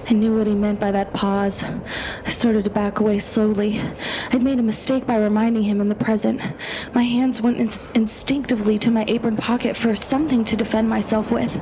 [0.08, 1.64] I knew what he meant by that pause.
[1.64, 3.80] I started to back away slowly.
[4.30, 6.42] I'd made a mistake by reminding him in the present.
[6.92, 11.60] My hands went in- instinctively to my apron pocket for something to defend myself with.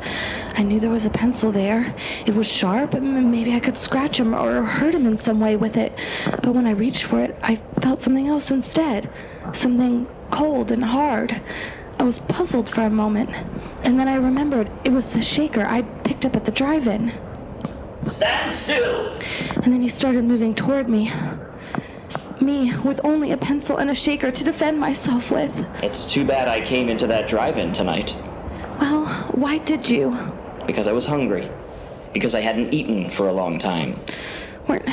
[0.57, 1.95] I knew there was a pencil there.
[2.25, 5.57] It was sharp, and maybe I could scratch him or hurt him in some way
[5.57, 5.99] with it.
[6.43, 9.11] But when I reached for it, I felt something else instead.
[9.53, 11.43] Something cold and hard.
[11.99, 13.45] I was puzzled for a moment,
[13.85, 17.13] and then I remembered it was the shaker I picked up at the drive in.
[18.03, 19.15] Stand still.
[19.57, 21.11] And then he started moving toward me.
[22.41, 25.69] Me, with only a pencil and a shaker to defend myself with.
[25.83, 28.13] It's too bad I came into that drive in tonight.
[28.81, 30.17] Well, why did you?
[30.67, 31.51] Because I was hungry.
[32.15, 34.01] Because I hadn't eaten for a long time.
[34.67, 34.89] Weren't,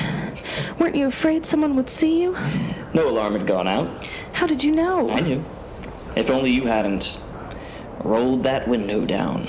[0.78, 2.36] weren't you afraid someone would see you?
[2.94, 4.10] No alarm had gone out.
[4.34, 5.10] How did you know?
[5.10, 5.44] I knew.
[6.16, 7.22] If only you hadn't
[8.04, 9.48] rolled that window down.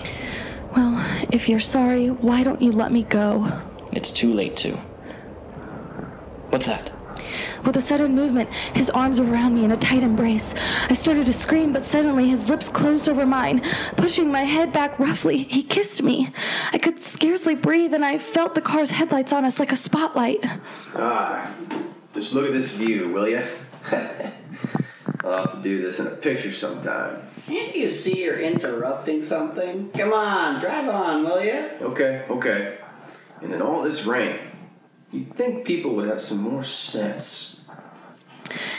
[0.79, 3.51] Well, if you're sorry, why don't you let me go?
[3.91, 4.77] It's too late to.
[6.51, 6.93] What's that?
[7.65, 10.55] With a sudden movement, his arms were around me in a tight embrace.
[10.89, 13.61] I started to scream, but suddenly his lips closed over mine.
[13.97, 16.31] Pushing my head back roughly, he kissed me.
[16.73, 20.39] I could scarcely breathe, and I felt the car's headlights on us like a spotlight.
[20.95, 21.53] Ah,
[22.15, 23.43] just look at this view, will ya?
[25.25, 27.28] I'll have to do this in a picture sometime.
[27.49, 29.91] Can't you see you're interrupting something?
[29.93, 31.65] Come on, drive on, will you?
[31.81, 32.77] Okay, okay.
[33.41, 34.39] And in all this rain,
[35.11, 37.63] you'd think people would have some more sense.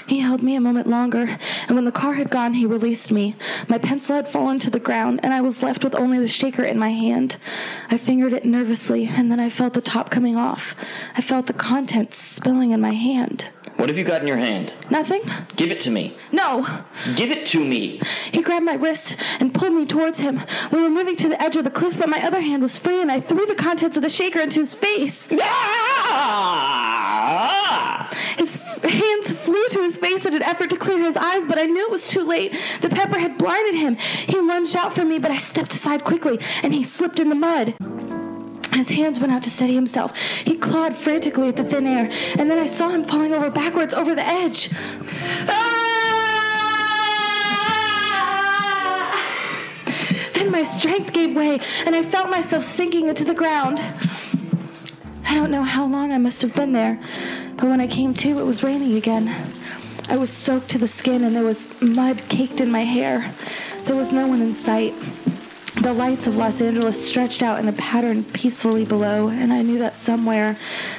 [0.06, 3.36] He held me a moment longer, and when the car had gone, he released me.
[3.68, 6.64] My pencil had fallen to the ground, and I was left with only the shaker
[6.64, 7.38] in my hand.
[7.90, 10.76] I fingered it nervously, and then I felt the top coming off.
[11.16, 13.50] I felt the contents spilling in my hand.
[13.80, 14.76] What have you got in your hand?
[14.90, 15.22] Nothing?
[15.56, 16.18] Give it to me.
[16.34, 16.68] No!
[17.16, 18.02] Give it to me.
[18.30, 20.42] He grabbed my wrist and pulled me towards him.
[20.70, 23.02] We were moving to the edge of the cliff, but my other hand was free,
[23.02, 25.30] and I threw the contents of the shaker into his face.
[25.42, 26.60] Ah!
[28.38, 31.64] His hands flew to his face in an effort to clear his eyes, but I
[31.64, 32.52] knew it was too late.
[32.82, 33.96] The pepper had blinded him.
[33.96, 37.36] He lunged out for me, but I stepped aside quickly, and he slipped in the
[37.36, 37.76] mud.
[38.80, 40.18] His hands went out to steady himself.
[40.18, 43.94] He clawed frantically at the thin air, and then I saw him falling over backwards
[43.94, 44.70] over the edge.
[45.50, 45.90] Ah!
[50.34, 53.82] Then my strength gave way, and I felt myself sinking into the ground.
[55.28, 57.02] I don't know how long I must have been there,
[57.58, 59.36] but when I came to, it was raining again.
[60.08, 63.34] I was soaked to the skin, and there was mud caked in my hair.
[63.84, 64.94] There was no one in sight.
[65.82, 69.80] The lights of Los Angeles stretched out in a pattern peacefully below, and I knew
[69.80, 70.58] that somewhere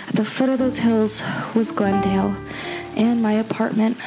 [0.09, 1.23] at the foot of those hills
[1.55, 2.35] was Glendale
[2.97, 3.99] and my apartment.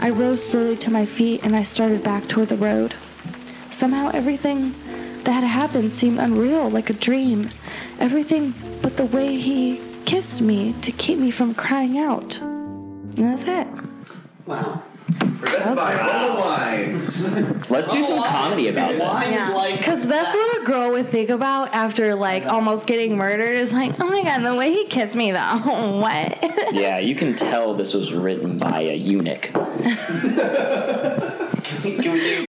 [0.00, 2.94] I rose slowly to my feet and I started back toward the road.
[3.70, 4.74] Somehow everything
[5.22, 7.50] that had happened seemed unreal, like a dream.
[8.00, 12.40] Everything but the way he kissed me to keep me from crying out.
[12.40, 13.68] And that's it.
[14.44, 14.82] Wow.
[15.40, 17.22] Presented by Roll Wines.
[17.70, 19.00] Let's do some comedy about this.
[19.00, 23.54] Wines like Because that's what a girl would think about after like almost getting murdered.
[23.54, 25.38] Is like, oh my god, the way he kissed me though.
[25.38, 26.38] what?
[26.72, 29.50] Yeah, you can tell this was written by a eunuch.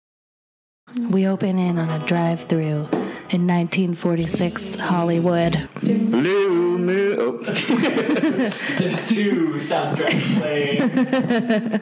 [1.10, 2.90] we open in on a drive-through
[3.30, 5.70] in 1946 Hollywood.
[5.82, 7.18] Blue moon.
[7.20, 7.38] Oh.
[7.44, 11.82] there's two soundtracks playing.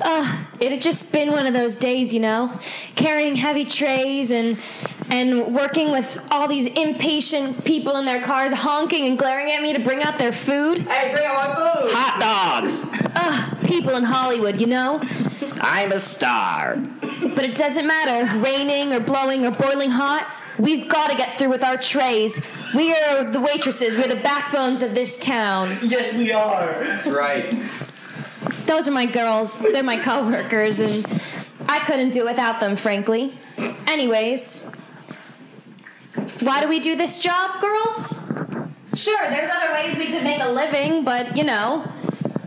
[0.00, 2.52] Ugh it had just been one of those days, you know,
[2.96, 4.58] carrying heavy trays and
[5.10, 9.72] and working with all these impatient people in their cars, honking and glaring at me
[9.72, 10.80] to bring out their food.
[10.80, 11.92] Hey, bring out my food!
[11.94, 12.84] Hot dogs!
[13.14, 15.00] Ugh, people in Hollywood, you know.
[15.62, 16.76] I'm a star.
[17.00, 20.30] But it doesn't matter, raining or blowing or boiling hot.
[20.58, 22.44] We've got to get through with our trays.
[22.74, 23.96] We are the waitresses.
[23.96, 25.78] We're the backbones of this town.
[25.82, 26.84] Yes, we are.
[26.84, 27.62] That's right.
[28.68, 29.58] Those are my girls.
[29.58, 31.04] They're my coworkers, and
[31.68, 33.32] I couldn't do without them, frankly.
[33.86, 34.72] Anyways,
[36.40, 38.24] why do we do this job, girls?
[38.94, 41.84] Sure, there's other ways we could make make a living, but you know.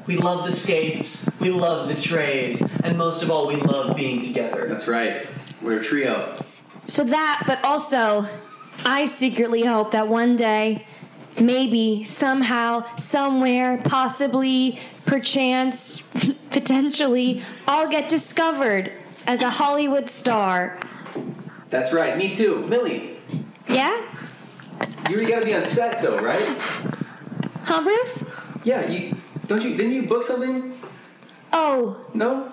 [0.08, 4.20] We love the skates, we love the trays, and most of all, we love being
[4.20, 4.66] together.
[4.68, 5.28] That's right.
[5.62, 6.44] We're a trio.
[6.86, 8.28] So that, but also,
[8.86, 10.86] I secretly hope that one day,
[11.40, 16.02] maybe, somehow, somewhere, possibly, perchance,
[16.52, 18.92] potentially, I'll get discovered
[19.28, 20.80] as a Hollywood star.
[21.70, 22.18] That's right.
[22.18, 22.66] Me too.
[22.68, 23.18] Millie,
[23.68, 24.08] Yeah?
[25.10, 26.58] you gotta be on set though, right?
[27.66, 28.60] Huh, Ruth?
[28.66, 28.88] Yeah.
[28.90, 29.16] You
[29.48, 29.76] don't you?
[29.78, 30.74] Didn't you book something?
[31.54, 32.52] Oh, No.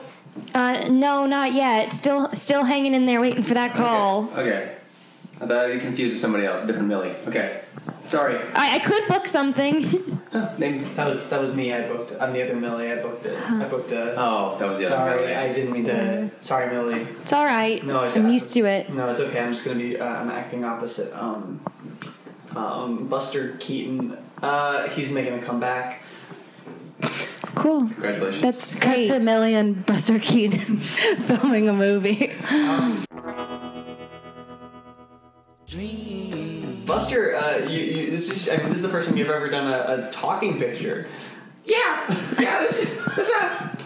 [0.55, 1.93] uh, no, not yet.
[1.93, 4.25] Still, still hanging in there, waiting for that call.
[4.33, 4.41] Okay.
[4.41, 4.75] okay.
[5.41, 7.14] I thought you confused with somebody else, a different Millie.
[7.29, 7.61] Okay.
[8.09, 8.38] Sorry.
[8.55, 10.14] I, I could book something.
[10.31, 11.73] That was that was me.
[11.73, 12.12] I booked.
[12.21, 12.92] I'm the other Millie.
[12.92, 13.38] I booked it.
[13.51, 14.14] I booked a.
[14.16, 15.35] Oh, that was the other sorry, Millie.
[15.35, 16.31] I didn't mean to.
[16.42, 17.07] Sorry, Millie.
[17.23, 17.85] it's all right.
[17.85, 18.92] No, it's I'm used to it.
[18.92, 19.40] No, it's okay.
[19.40, 19.99] I'm just gonna be.
[19.99, 21.12] Uh, I'm acting opposite.
[21.14, 21.61] Um,
[22.55, 24.18] um, Buster Keaton.
[24.42, 26.03] Uh, he's making a comeback.
[27.55, 27.88] Cool.
[27.88, 28.42] Congratulations.
[28.42, 29.07] That's Cut great.
[29.09, 32.33] to Millie and Buster Keaton filming a movie.
[36.88, 39.51] Buster, uh, you, you, this is I mean, this is the first time you've ever
[39.51, 41.07] done a, a talking picture.
[41.66, 42.07] Yeah,
[42.40, 42.81] yeah, this,
[43.14, 43.77] this, uh,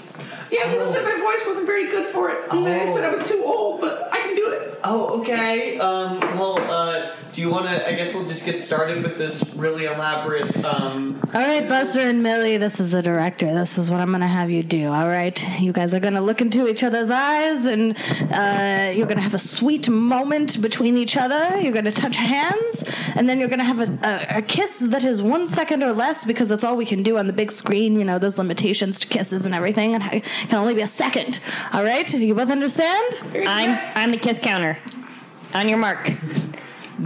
[0.53, 2.49] yeah, they said my voice wasn't very good for it.
[2.49, 4.81] They said I was too old, but can do it.
[4.85, 5.79] Oh, okay.
[5.79, 7.89] Um, well, uh, do you want to?
[7.89, 10.65] I guess we'll just get started with this really elaborate.
[10.65, 13.47] Um, All right, Buster and Millie, this is the director.
[13.55, 15.61] This is what I'm going to have you do, all right?
[15.61, 17.97] You guys are going to look into each other's eyes and
[18.33, 21.59] uh, you're going to have a sweet moment between each other.
[21.61, 24.81] You're going to touch hands and then you're going to have a, a, a kiss
[24.81, 27.51] that is one second or less because that's all we can do on the big
[27.51, 27.97] screen.
[27.97, 31.41] You know, there's limitations to kisses and everything, and it can only be a second,
[31.73, 32.07] all right?
[32.07, 33.21] Do you both understand?
[33.47, 34.79] I'm I'm the kiss counter.
[35.55, 36.11] On your mark.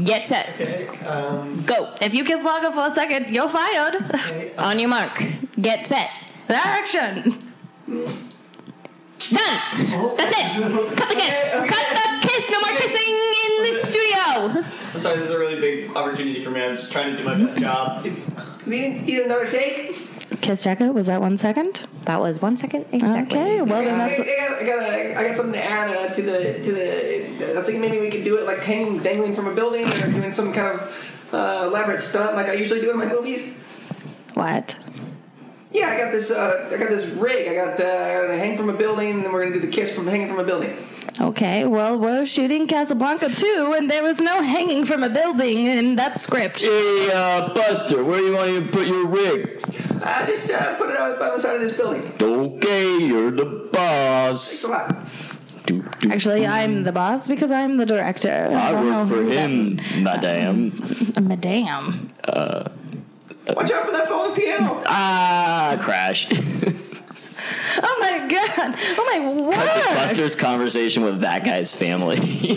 [0.05, 0.51] Get set.
[0.55, 0.87] okay.
[1.07, 1.95] Um, Go.
[2.01, 3.97] If you kiss longer for a second, you're fired.
[4.59, 5.23] On your mark.
[5.61, 6.11] Get set.
[6.49, 7.23] Action.
[7.87, 8.11] Done.
[10.17, 10.97] That's it.
[10.97, 11.51] Cut the kiss.
[11.51, 12.51] Cut the kiss.
[12.51, 14.65] No more kissing in the studio.
[14.95, 15.19] I'm sorry.
[15.19, 16.63] This is a really big opportunity for me.
[16.63, 18.05] I'm just trying to do my best job.
[18.67, 19.97] We didn't need another take.
[20.41, 21.87] Kiss checker, was that one second?
[22.05, 23.39] That was one second exactly.
[23.39, 24.21] Okay, well then I, that's.
[24.21, 27.53] I, got, I, got, I got something to add uh, to the to the.
[27.53, 30.11] I was thinking maybe we could do it like hanging, dangling from a building, or
[30.11, 33.57] doing some kind of uh, elaborate stunt like I usually do in my movies.
[34.35, 34.77] What?
[35.71, 36.31] Yeah, I got this.
[36.31, 37.49] Uh, I got this rig.
[37.49, 39.73] I got uh, I gotta hang from a building, and then we're gonna do the
[39.73, 40.77] kiss from hanging from a building.
[41.19, 45.95] Okay, well, we're shooting Casablanca too, and there was no hanging from a building in
[45.97, 46.61] that script.
[46.63, 49.61] Hey, uh, Buster, where do you want to put your rig?
[50.05, 52.13] I just uh, put it out by the side of this building.
[52.21, 54.63] Okay, you're the boss.
[54.63, 54.65] Thanks boss.
[54.65, 55.07] a lot.
[55.65, 56.11] Do, do.
[56.11, 58.51] Actually, I'm the boss because I'm the director.
[58.53, 60.73] I don't work for who that- him, madame.
[61.23, 62.09] Madame.
[63.55, 64.83] Watch out for that falling piano.
[64.87, 66.33] Ah, crashed.
[67.83, 68.75] Oh my god!
[68.99, 69.95] Oh my Cut to!
[69.95, 72.17] Buster's conversation with that guy's family.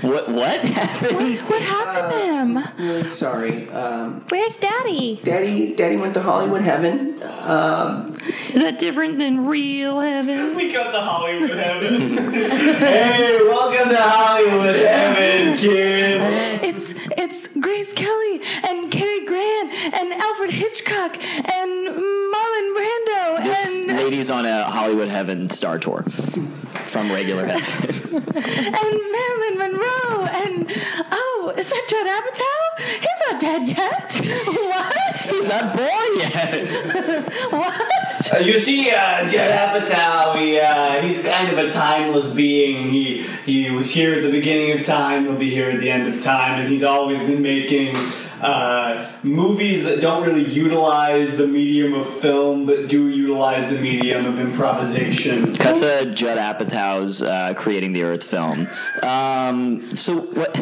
[0.00, 1.42] what what happened?
[1.42, 2.58] What happened to him?
[2.78, 3.68] Really sorry.
[3.70, 5.20] Um, Where's Daddy?
[5.22, 7.22] Daddy, Daddy went to Hollywood Heaven.
[7.22, 8.16] Um,
[8.50, 10.54] Is that different than real heaven?
[10.58, 12.16] We got to Hollywood Heaven.
[12.78, 16.20] hey, welcome to Hollywood Heaven, kid.
[16.64, 23.96] It's it's Grace Kelly and Cary Grant and Alfred Hitchcock and Marlon Brando This and
[23.98, 28.14] lady's on a Hollywood Heaven star tour from regular Heaven.
[28.16, 30.70] and Marilyn Monroe and
[31.10, 33.00] oh, is that Judd Apatow?
[33.00, 34.14] He's not dead yet.
[34.68, 35.16] What?
[35.20, 36.68] He's not born yet.
[37.50, 38.34] What?
[38.34, 42.90] Uh, you see, uh, Judd Apatow, he, uh, he's kind of a timeless being.
[42.90, 45.24] He he was here at the beginning of time.
[45.24, 47.96] He'll be here at the end of time, and he's always been making
[48.40, 54.26] uh, movies that don't really utilize the medium of film, but do utilize the medium
[54.26, 55.54] of improvisation.
[55.54, 58.66] Cut to Judd Apatow's uh, creating the Earth film.
[59.02, 60.54] Um, so what?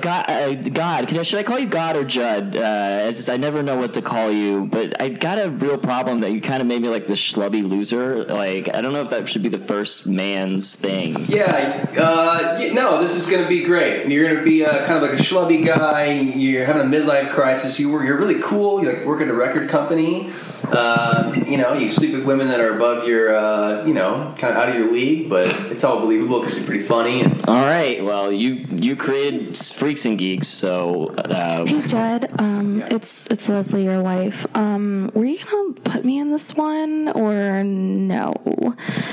[0.00, 2.56] God, uh, God, I, should I call you God or Judd?
[2.56, 6.32] Uh, I never know what to call you, but I got a real problem that
[6.32, 8.24] you kind of made me like the schlubby loser.
[8.24, 11.16] Like I don't know if that should be the first man's thing.
[11.28, 14.08] Yeah, uh, yeah, no, this is going to be great.
[14.08, 16.12] You're going to be uh, kind of like a schlubby guy.
[16.12, 17.78] You're having a midlife crisis.
[17.78, 18.82] You were, you're really cool.
[18.82, 20.30] You like work at a record company.
[20.64, 24.54] Uh, you know, you sleep with women that are above your, uh, you know, kind
[24.54, 25.28] of out of your league.
[25.28, 27.22] But it's all believable because you're pretty funny.
[27.22, 32.82] And All right, well you you created Freaks and Geeks, so uh, Hey Judd, um,
[32.90, 34.46] it's it's Leslie, your wife.
[34.56, 38.34] Um, were you gonna put me in this one or no?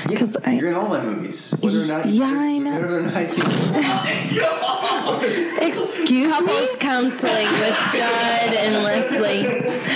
[0.06, 1.54] Because I You're in all my movies.
[1.60, 2.80] Whether or not yeah, I know.
[2.80, 3.42] Whether or not you.
[5.66, 9.44] Excuse Couples counseling with Judd and Leslie.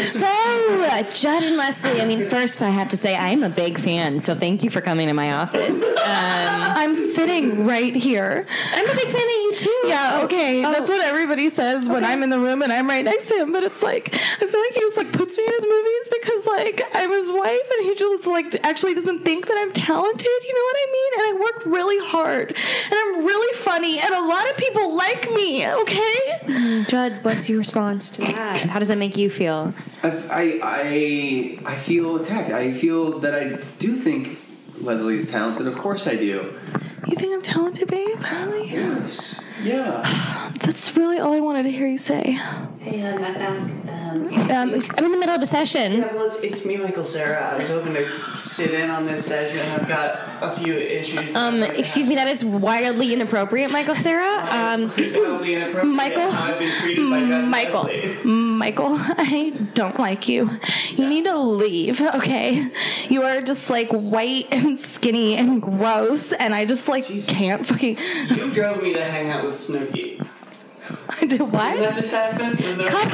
[0.04, 3.78] So, uh, Judd and Leslie, I mean, first I have to say I'm a big
[3.78, 5.82] fan, so thank you for coming to my office.
[5.82, 8.46] Um, I'm sitting right here.
[8.74, 9.82] I'm a big fan of you too.
[9.86, 10.64] Yeah, okay.
[10.64, 10.72] Oh.
[10.72, 13.52] That's what everybody says when I'm in the room and I'm right next to him.
[13.52, 16.46] But it's like I feel like he just like puts me in his movies because
[16.46, 20.26] like I'm his wife and he just like actually doesn't think that I'm talented.
[20.26, 21.12] You know what I mean?
[21.14, 25.30] And I work really hard and I'm really funny and a lot of people like
[25.32, 25.66] me.
[25.68, 26.84] Okay.
[26.88, 28.60] Judd, what's your response to that?
[28.60, 29.74] How does that make you feel?
[30.02, 30.82] I, I, I,
[31.66, 32.50] I feel attacked.
[32.50, 34.38] I feel that I do think
[34.80, 35.66] Leslie is talented.
[35.66, 36.58] Of course I do.
[37.06, 38.18] You think I'm talented, babe?
[38.20, 38.70] Really?
[38.70, 39.40] Yes.
[39.62, 40.02] Yeah.
[40.60, 42.38] That's really all I wanted to hear you say.
[42.80, 43.81] Hey, knock knock.
[44.12, 45.92] Um, I'm in the middle of a session.
[45.92, 47.54] yeah, well, it's, it's me, Michael Cera.
[47.54, 49.66] I was hoping to sit in on this session.
[49.68, 51.34] I've got a few issues.
[51.34, 54.40] Um, excuse me, that is wildly inappropriate, Michael Cera.
[54.52, 54.90] Um.
[54.90, 56.30] Totally inappropriate Michael?
[56.30, 58.24] I've been by Michael, Leslie.
[58.24, 60.50] Michael, I don't like you.
[60.90, 62.70] You need to leave, okay?
[63.08, 67.96] You are just like white and skinny and gross, and I just like can't fucking.
[68.28, 70.21] You drove me to hang out with Snooki.
[71.20, 71.50] I did Did what?
[71.76, 72.50] that just happen?
[72.56, 73.10] Was there- cut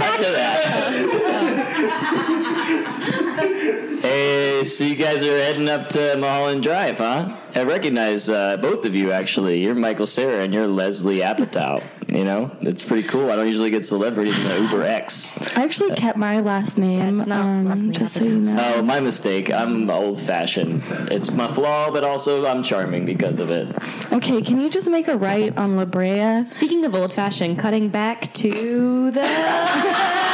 [4.01, 7.37] Hey, so you guys are heading up to Mulholland Drive, huh?
[7.55, 9.63] I recognize uh, both of you actually.
[9.63, 11.83] You're Michael Cera and you're Leslie Apatow.
[12.09, 13.31] You know, it's pretty cool.
[13.31, 15.37] I don't usually get celebrities in the Uber X.
[15.59, 18.77] I actually kept my last name, That's not um, Leslie just so you know.
[18.77, 19.53] Oh, my mistake.
[19.53, 20.85] I'm old fashioned.
[21.11, 23.77] It's my flaw, but also I'm charming because of it.
[24.11, 26.47] Okay, can you just make a right on La Brea?
[26.47, 29.21] Speaking of old fashioned, cutting back to the.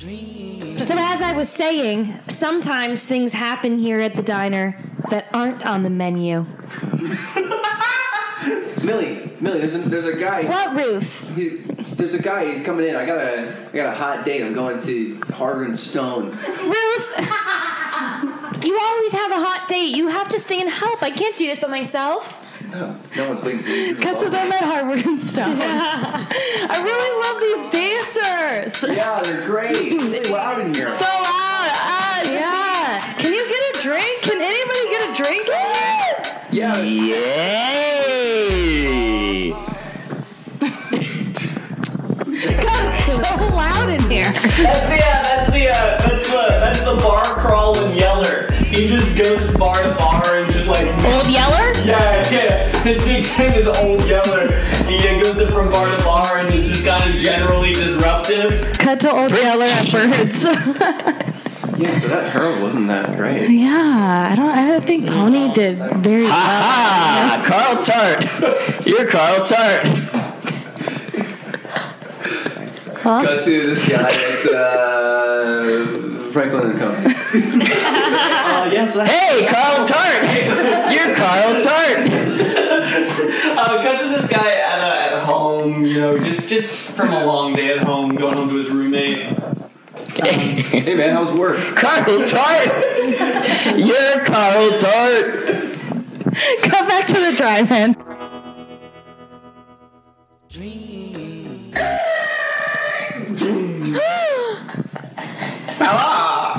[0.00, 4.78] So, as I was saying, sometimes things happen here at the diner
[5.10, 6.46] that aren't on the menu.
[8.82, 10.44] Millie, Millie, there's a, there's a guy.
[10.44, 11.30] What, Ruth?
[11.36, 11.48] He,
[11.96, 12.50] there's a guy.
[12.50, 12.96] He's coming in.
[12.96, 14.42] I got a I got a hot date.
[14.42, 16.30] I'm going to Harvard and Stone.
[16.30, 17.14] Ruth!
[18.62, 19.96] You always have a hot date.
[19.96, 21.02] You have to stay and help.
[21.02, 22.49] I can't do this by myself.
[22.72, 23.96] No, no one's waiting for you.
[23.96, 25.58] Cut to them at Harvard and stuff.
[25.60, 28.96] I really love these dancers.
[28.96, 29.76] Yeah, they're great.
[29.76, 30.86] It's really loud in here.
[30.86, 31.20] So loud.
[31.26, 33.14] Ah, yeah.
[33.18, 34.22] Can you get a drink?
[34.22, 35.90] Can anybody get a drink in here?
[36.52, 36.78] yeah.
[36.80, 38.30] Yay!
[42.62, 43.20] God, it's so
[43.54, 44.30] loud in here.
[44.32, 48.39] That's the, uh, that's the, uh, that's the, that's the bar crawling yeller.
[48.70, 50.86] He just goes bar to bar and just like.
[50.86, 51.72] Old Yeller?
[51.84, 52.82] Yeah, yeah.
[52.82, 54.46] His nickname is Old Yeller.
[54.86, 58.70] He uh, goes from bar to bar and is just kind of generally disruptive.
[58.78, 60.44] Cut to old Yeller at Birds.
[61.78, 63.48] Yeah, so that Harold wasn't that great.
[63.48, 64.50] yeah, I don't.
[64.50, 66.30] I think Pony did very well.
[66.32, 68.86] Ah, Carl Tart.
[68.86, 69.86] You're Carl Tart.
[73.02, 73.22] Huh?
[73.24, 77.09] Cut to this guy at uh, Franklin and Company.
[78.80, 80.22] Yes, Hey, Carl Tart.
[80.90, 81.98] You're Carl Tart.
[83.58, 87.26] uh, cut to this guy at, uh, at home, you know, just just from a
[87.26, 89.18] long day at home, going home to his roommate.
[90.16, 91.58] hey man, how's work?
[91.76, 92.68] Carl Tart.
[93.76, 95.40] You're Carl Tart.
[96.62, 97.96] Come back to the drive-in.
[100.48, 100.90] Dream.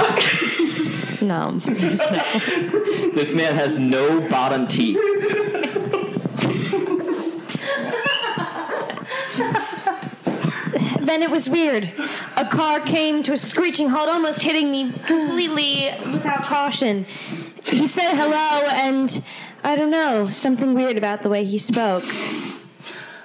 [0.01, 0.20] please
[1.21, 1.59] no.
[3.13, 4.97] This man has no bottom teeth.
[11.01, 11.91] Then it was weird.
[12.37, 17.05] A car came to a screeching halt, almost hitting me completely without caution.
[17.63, 19.23] He said hello, and
[19.63, 22.03] I don't know, something weird about the way he spoke.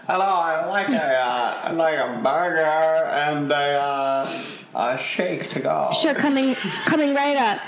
[0.08, 4.30] Hello, I like a uh, like a burger and a uh,
[4.74, 5.90] a shake to go.
[5.92, 6.54] Sure, coming
[6.86, 7.60] coming right up.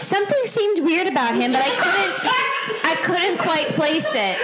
[0.00, 2.14] Something seemed weird about him, but I couldn't
[2.84, 4.38] I couldn't quite place it.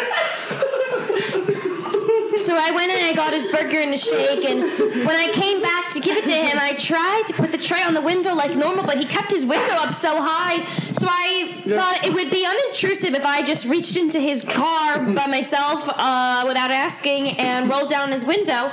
[2.37, 4.63] So I went in and I got his burger and a shake, and
[5.07, 7.83] when I came back to give it to him, I tried to put the tray
[7.83, 10.65] on the window like normal, but he kept his window up so high.
[10.93, 15.27] So I thought it would be unintrusive if I just reached into his car by
[15.27, 18.71] myself uh, without asking and rolled down his window.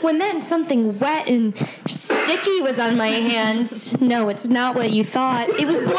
[0.00, 1.54] When then something wet and
[1.86, 4.00] sticky was on my hands.
[4.00, 5.48] No, it's not what you thought.
[5.50, 5.98] It was blood.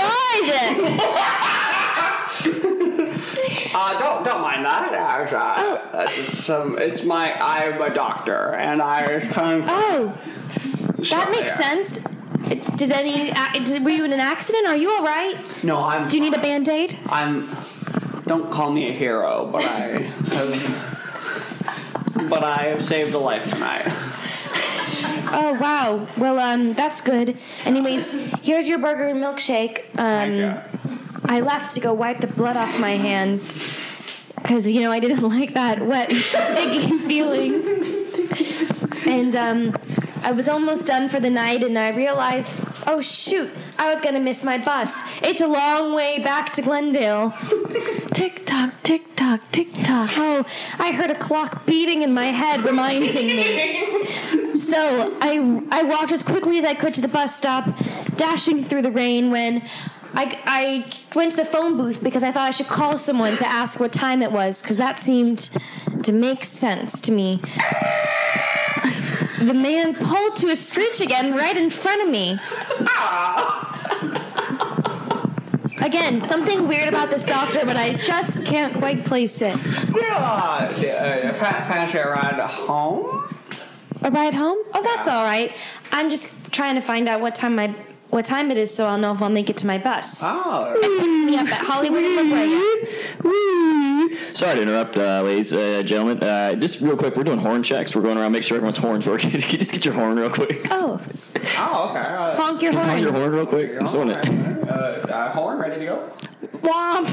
[3.76, 4.94] Uh, don't don't mind that.
[4.94, 6.14] Uh, uh, that's
[6.46, 6.78] some.
[6.78, 7.34] It's my.
[7.40, 9.64] I'm a doctor, and I was trying.
[9.66, 10.16] Oh,
[11.10, 12.06] That makes sense.
[12.78, 13.32] Did any?
[13.32, 14.68] uh, Did, were you in an accident?
[14.68, 15.38] Are you all right?
[15.64, 16.08] No, I'm.
[16.08, 16.98] Do you need a band aid?
[17.08, 17.48] I'm.
[18.26, 20.02] Don't call me a hero, but I.
[20.34, 23.84] Have, but I have saved a life tonight.
[25.36, 26.08] Oh wow.
[26.18, 27.38] Well, um, that's good.
[27.66, 28.12] Anyways,
[28.44, 29.86] here's your burger and milkshake.
[29.98, 30.62] Um,
[31.26, 33.58] I left to go wipe the blood off my hands
[34.36, 37.64] because you know I didn't like that wet, sticky feeling.
[39.08, 39.74] And um,
[40.24, 44.20] I was almost done for the night, and I realized, oh shoot, I was gonna
[44.20, 45.04] miss my bus.
[45.22, 47.32] It's a long way back to Glendale.
[48.14, 50.10] Tick tock, tick tock, tick tock.
[50.14, 50.46] Oh,
[50.80, 54.56] I heard a clock beating in my head, reminding me.
[54.56, 57.68] So I I walked as quickly as I could to the bus stop,
[58.16, 59.64] dashing through the rain when.
[60.16, 63.48] I, I went to the phone booth because I thought I should call someone to
[63.48, 65.50] ask what time it was because that seemed
[66.04, 67.42] to make sense to me.
[69.44, 72.40] The man pulled to a screech again right in front of me.
[75.82, 79.58] Again, something weird about this doctor, but I just can't quite place it.
[79.94, 80.68] Yeah, uh,
[81.34, 83.36] fa- fancy a ride home?
[84.02, 84.60] A ride home?
[84.74, 85.54] Oh, that's all right.
[85.92, 87.76] I'm just trying to find out what time my
[88.14, 90.22] what time it is, so I'll know if I'll make it to my bus.
[90.24, 90.72] Oh.
[90.76, 92.38] It picks me up at Hollywood and La
[94.32, 96.22] Sorry to interrupt, uh, ladies, uh, gentlemen.
[96.22, 97.96] Uh, just real quick, we're doing horn checks.
[97.96, 99.32] We're going around, make sure everyone's horns working.
[99.42, 100.68] Can you just get your horn real quick?
[100.70, 101.02] Oh,
[101.58, 102.00] Oh, okay.
[102.00, 103.24] Uh, honk your Just honk your horn.
[103.24, 103.80] horn real quick.
[103.80, 104.70] Just want it.
[104.70, 106.12] uh, uh, horn, ready to go?
[106.62, 107.10] Womp.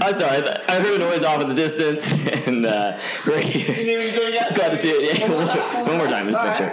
[0.00, 0.46] I'm sorry.
[0.68, 2.12] I, heard a noise off in the distance,
[2.46, 3.52] and uh, great.
[4.54, 5.18] Glad to see it.
[5.18, 6.72] Yeah, one more time, just make sure.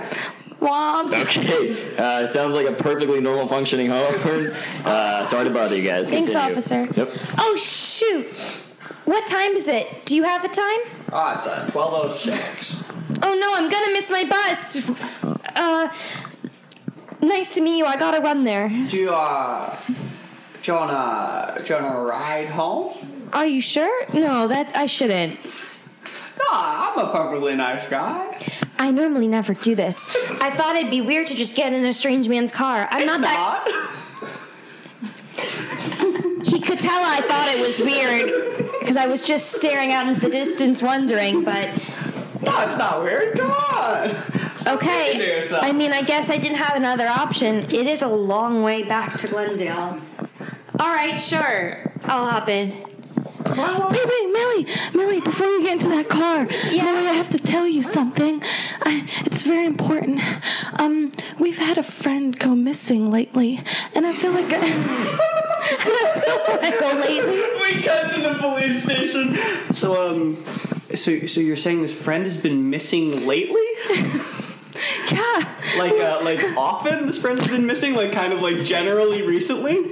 [0.59, 1.13] Womp.
[1.23, 1.95] Okay.
[1.97, 4.51] Uh, sounds like a perfectly normal functioning horn.
[4.85, 6.09] Uh, sorry to bother you guys.
[6.11, 6.51] Thanks, Continue.
[6.53, 6.87] officer.
[6.95, 7.09] Yep.
[7.39, 8.27] Oh shoot!
[9.05, 9.87] What time is it?
[10.05, 10.79] Do you have a time?
[11.11, 12.83] Oh, it's uh, 1206.
[13.23, 14.89] Oh no, I'm gonna miss my bus.
[15.55, 15.91] Uh,
[17.21, 17.85] nice to meet you.
[17.85, 18.69] I gotta run there.
[18.69, 19.95] Do you, uh, do
[20.71, 22.93] you wanna, do you wanna ride home?
[23.33, 24.05] Are you sure?
[24.13, 25.39] No, that's I shouldn't.
[26.37, 28.39] No, I'm a perfectly nice guy.
[28.77, 30.07] I normally never do this.
[30.41, 32.87] I thought it'd be weird to just get in a strange man's car.
[32.91, 33.63] I'm It's not that.
[33.67, 33.91] not.
[36.45, 40.21] He could tell I thought it was weird because I was just staring out into
[40.21, 41.43] the distance, wondering.
[41.43, 41.69] But
[42.41, 43.37] No, it's not weird.
[43.37, 44.15] Come on.
[44.55, 45.41] Stop okay.
[45.61, 47.69] I mean, I guess I didn't have another option.
[47.71, 49.99] It is a long way back to Glendale.
[50.79, 51.91] All right, sure.
[52.03, 52.73] I'll hop in.
[53.47, 57.67] Wait, wait, Millie, Millie, before you get into that car, Millie, I have to tell
[57.67, 58.41] you something.
[58.81, 60.21] I, it's very important.
[60.79, 63.59] Um, we've had a friend go missing lately,
[63.93, 64.59] and I feel like I
[66.79, 67.41] go lately.
[67.61, 69.35] we cut to the police station.
[69.71, 70.43] So, um,
[70.95, 73.65] so, so you're saying this friend has been missing lately?
[75.11, 77.93] yeah, Like, uh, like often this friend has been missing?
[77.95, 79.91] Like, kind of like generally recently?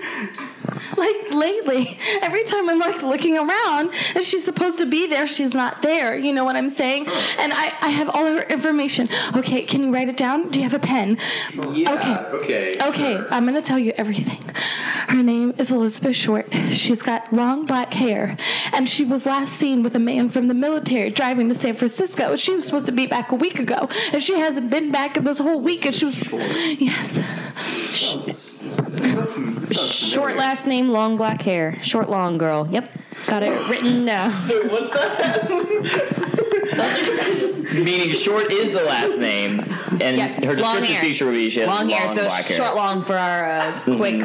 [1.34, 5.82] Lately, every time I'm like looking around and she's supposed to be there, she's not
[5.82, 6.18] there.
[6.18, 7.08] You know what I'm saying?
[7.40, 9.10] And I, I have all her information.
[9.36, 10.50] Okay, can you write it down?
[10.50, 11.18] Do you have a pen?
[11.72, 11.94] Yeah.
[12.36, 12.78] Okay.
[12.82, 14.40] Okay, I'm gonna tell you everything.
[15.08, 16.54] Her name is Elizabeth Short.
[16.72, 18.38] She's got long black hair,
[18.72, 22.36] and she was last seen with a man from the military driving to San Francisco.
[22.36, 25.24] She was supposed to be back a week ago, and she hasn't been back in
[25.24, 25.86] this whole week.
[25.86, 26.16] And she was,
[26.80, 27.22] yes,
[30.14, 31.78] Short last name, long black hair.
[31.82, 32.68] Short, long girl.
[32.70, 32.98] Yep.
[33.28, 34.32] Got it written down.
[34.70, 35.49] What's that?
[37.74, 39.59] Meaning short is the last name,
[40.01, 42.45] and Yeah, her long descriptive feature would be she has long long, hair, so black
[42.45, 42.57] hair.
[42.57, 44.22] short, long for our uh, quick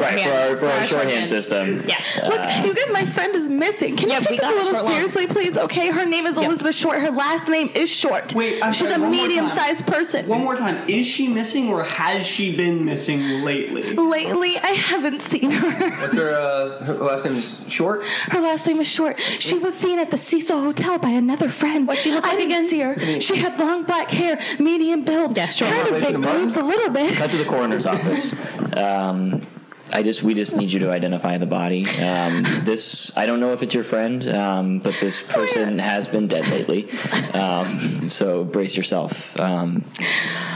[0.00, 0.88] right for our, for our shorthand.
[0.88, 1.82] shorthand system.
[1.86, 1.96] Yeah.
[2.28, 3.96] look, you guys, my friend is missing.
[3.96, 4.92] Can Yeah, you take this a little short, long.
[4.92, 5.56] seriously, please?
[5.58, 7.00] Okay, her name is Elizabeth Short.
[7.00, 8.34] Her last name is Short.
[8.34, 9.28] Wait, I'm she's sorry, a one more time.
[9.28, 10.26] medium-sized person.
[10.26, 10.88] One more time.
[10.88, 13.94] Is she missing or has she been missing lately?
[13.94, 15.90] Lately, I haven't seen her.
[16.00, 18.04] What's her, uh, her last name is Short?
[18.30, 19.18] Her last name is Short.
[19.20, 21.86] She was seen at the Cecil Hotel by another friend.
[21.86, 22.98] What she look I like didn't see her.
[23.20, 26.90] She had long black hair, medium build, Yeah, short kind of big boobs a little
[26.90, 27.14] bit.
[27.16, 28.34] Cut to the coroner's office.
[28.76, 29.42] Um,
[29.90, 31.80] I just we just need you to identify the body.
[32.02, 36.28] Um, this I don't know if it's your friend, um, but this person has been
[36.28, 36.90] dead lately.
[37.32, 39.38] Um, so brace yourself.
[39.40, 39.82] Um,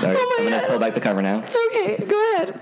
[0.02, 0.68] all right, Oh my I'm gonna God.
[0.68, 1.42] pull back the cover now.
[1.70, 2.60] Okay, go ahead.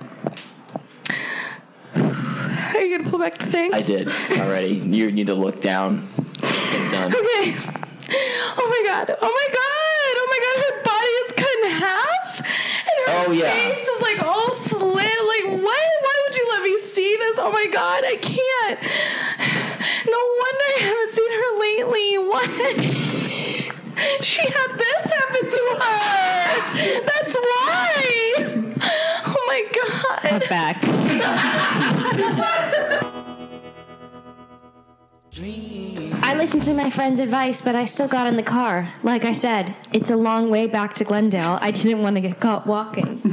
[2.80, 3.74] Are you gonna pull back the thing?
[3.74, 4.68] I did already.
[4.72, 6.08] You need to look down.
[6.40, 7.12] Get done.
[7.14, 7.52] Okay.
[8.56, 9.10] Oh my god.
[9.20, 10.16] Oh my god.
[10.16, 10.56] Oh my god.
[10.64, 12.40] Her body is cut in half.
[12.40, 13.50] And her Oh, yeah.
[13.50, 14.96] face is like all slit.
[14.96, 15.88] Like, what?
[16.00, 17.38] Why would you let me see this?
[17.38, 18.02] Oh my god.
[18.06, 18.80] I can't.
[20.08, 22.08] No wonder I haven't seen her lately.
[22.32, 22.48] What?
[24.24, 26.00] She had this happen to her.
[27.04, 27.92] That's why.
[29.26, 30.48] Oh my god.
[30.48, 30.80] Back.
[35.42, 38.92] I listened to my friend's advice, but I still got in the car.
[39.02, 41.58] Like I said, it's a long way back to Glendale.
[41.62, 43.20] I didn't want to get caught walking.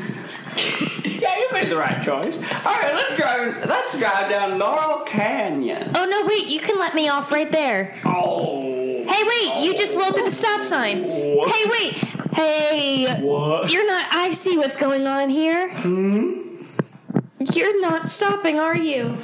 [1.18, 2.36] Yeah, you made the right choice.
[2.36, 3.66] All right, let's drive.
[3.66, 5.92] Let's drive down Laurel Canyon.
[5.96, 7.96] Oh no, wait, you can let me off right there.
[8.06, 9.04] Oh.
[9.08, 11.04] Hey, wait, you just rolled through the stop sign.
[11.04, 11.94] Hey, wait.
[12.34, 13.20] Hey.
[13.22, 13.72] What?
[13.72, 14.06] You're not.
[14.12, 15.70] I see what's going on here.
[15.74, 16.56] Hmm?
[17.54, 19.18] You're not stopping, are you?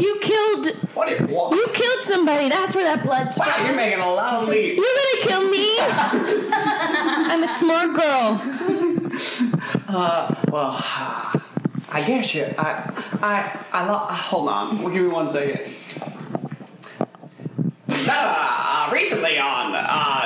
[0.00, 0.66] You killed.
[0.94, 1.54] What do you want?
[1.56, 2.48] You killed somebody.
[2.48, 3.66] That's where that blood's Wow, from.
[3.66, 4.76] you're making a lot of leaps.
[4.76, 5.76] You're gonna kill me?
[7.30, 8.40] I'm a smart girl.
[9.88, 10.76] Uh, well,
[11.90, 12.44] I guess you.
[12.58, 12.92] I,
[13.22, 13.86] I, I.
[13.90, 14.78] Lo- hold on.
[14.78, 15.66] Well, give me one second.
[18.10, 19.78] Uh, recently on, uh,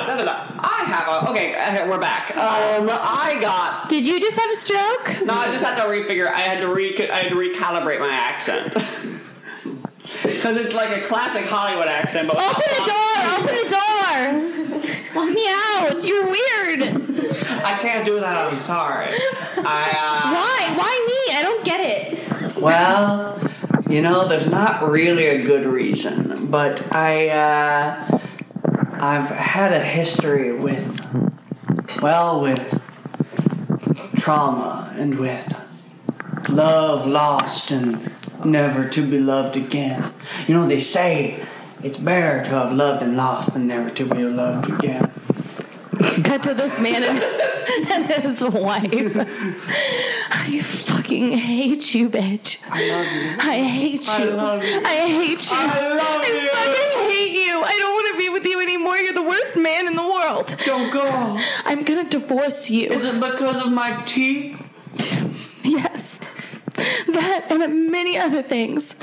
[0.07, 1.29] da, da, da, I have a.
[1.31, 2.31] Okay, uh, we're back.
[2.37, 3.89] Um, I got.
[3.89, 5.25] Did you just have a stroke?
[5.25, 6.27] No, I just had to refigure.
[6.27, 6.95] I had to re.
[7.09, 8.75] I had to recalibrate my accent.
[10.03, 13.13] Because it's like a classic Hollywood accent, but Open the door!
[13.39, 13.93] Open the door!
[15.15, 16.05] Let me out!
[16.05, 16.81] You're weird.
[17.63, 18.51] I can't do that.
[18.51, 19.07] I'm sorry.
[19.57, 20.29] I.
[20.33, 20.73] Why?
[20.75, 21.37] Why me?
[21.37, 22.31] I don't get it.
[22.31, 23.39] Uh, well,
[23.89, 27.29] you know, there's not really a good reason, but I.
[27.29, 28.19] Uh,
[28.99, 30.99] I've had a history with.
[32.01, 32.81] Well, with
[34.17, 35.53] trauma and with
[36.49, 38.12] love lost and
[38.45, 40.13] never to be loved again.
[40.47, 41.43] You know, they say
[41.83, 45.11] it's better to have loved and lost than never to be loved again.
[46.23, 47.23] Cut to this man and,
[47.91, 49.15] and his wife.
[50.31, 52.61] I fucking hate you, bitch.
[52.69, 53.51] I love you.
[53.51, 54.31] I hate you.
[54.31, 54.81] I love you.
[54.83, 55.57] I hate you.
[55.57, 56.49] I love I you.
[56.49, 57.61] fucking hate you.
[57.63, 58.97] I don't want to be with you anymore.
[58.97, 60.55] You're the worst man in the world.
[60.65, 61.37] Don't go.
[61.65, 62.89] I'm gonna divorce you.
[62.91, 64.59] Is it because of my teeth?
[65.63, 66.02] Yes.
[67.07, 68.95] That and many other things.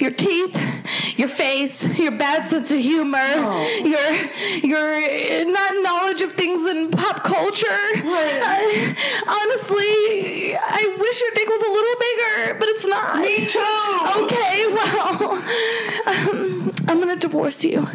[0.00, 0.56] Your teeth,
[1.18, 3.18] your face, your bad sense of humor,
[3.84, 4.12] your
[4.62, 7.66] your not knowledge of things in pop culture.
[8.04, 8.94] Uh,
[9.28, 13.20] honestly, I wish your dick was a little bigger, but it's not.
[13.20, 13.78] Me too.
[14.24, 15.32] Okay, well,
[16.06, 17.86] um, I'm gonna divorce you,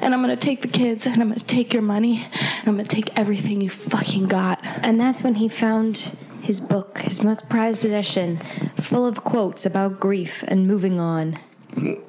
[0.00, 2.24] and I'm gonna take the kids, and I'm gonna take your money,
[2.60, 4.60] and I'm gonna take everything you fucking got.
[4.82, 6.16] And that's when he found
[6.46, 8.36] his book, his most prized possession,
[8.76, 11.40] full of quotes about grief and moving on.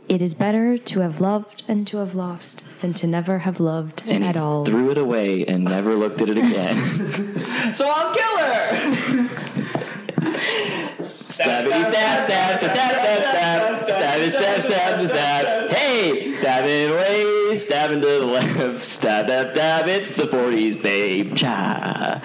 [0.08, 4.04] It is better to have loved and to have lost than to never have loved
[4.06, 4.64] and at all.
[4.64, 6.78] Threw it away and never looked at it again.
[7.76, 9.58] So I'll kill her.
[11.08, 15.70] Stabbity stab, stab, stab, stab, stab, stab, stabby stab, stab, stab.
[15.72, 19.88] Hey, stabbing away, stabbing to the left, stab, stab, stab.
[19.88, 21.36] It's the 40s, babe.
[21.36, 22.22] Cha.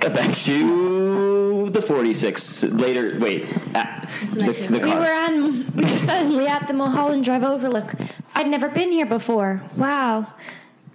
[0.00, 2.64] Back to the 46.
[2.64, 3.46] Later, wait.
[3.74, 5.00] ah, the, the We car.
[5.00, 7.92] were on, we were suddenly at the Mulholland Drive overlook.
[8.34, 9.62] I'd never been here before.
[9.76, 10.32] Wow.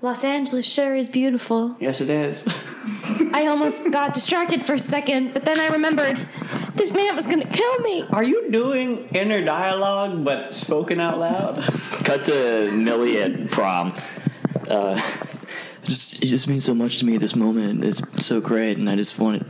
[0.02, 1.78] Los Angeles sure is beautiful.
[1.80, 2.44] Yes, it is.
[3.34, 6.18] I almost got distracted for a second, but then I remembered
[6.76, 8.04] this man was gonna kill me.
[8.12, 11.64] Are you doing inner dialogue but spoken out loud?
[12.04, 13.96] Cut to Millie at prom.
[14.68, 15.00] Uh,
[15.84, 17.16] just it just means so much to me.
[17.16, 19.46] At this moment is so great, and I just want.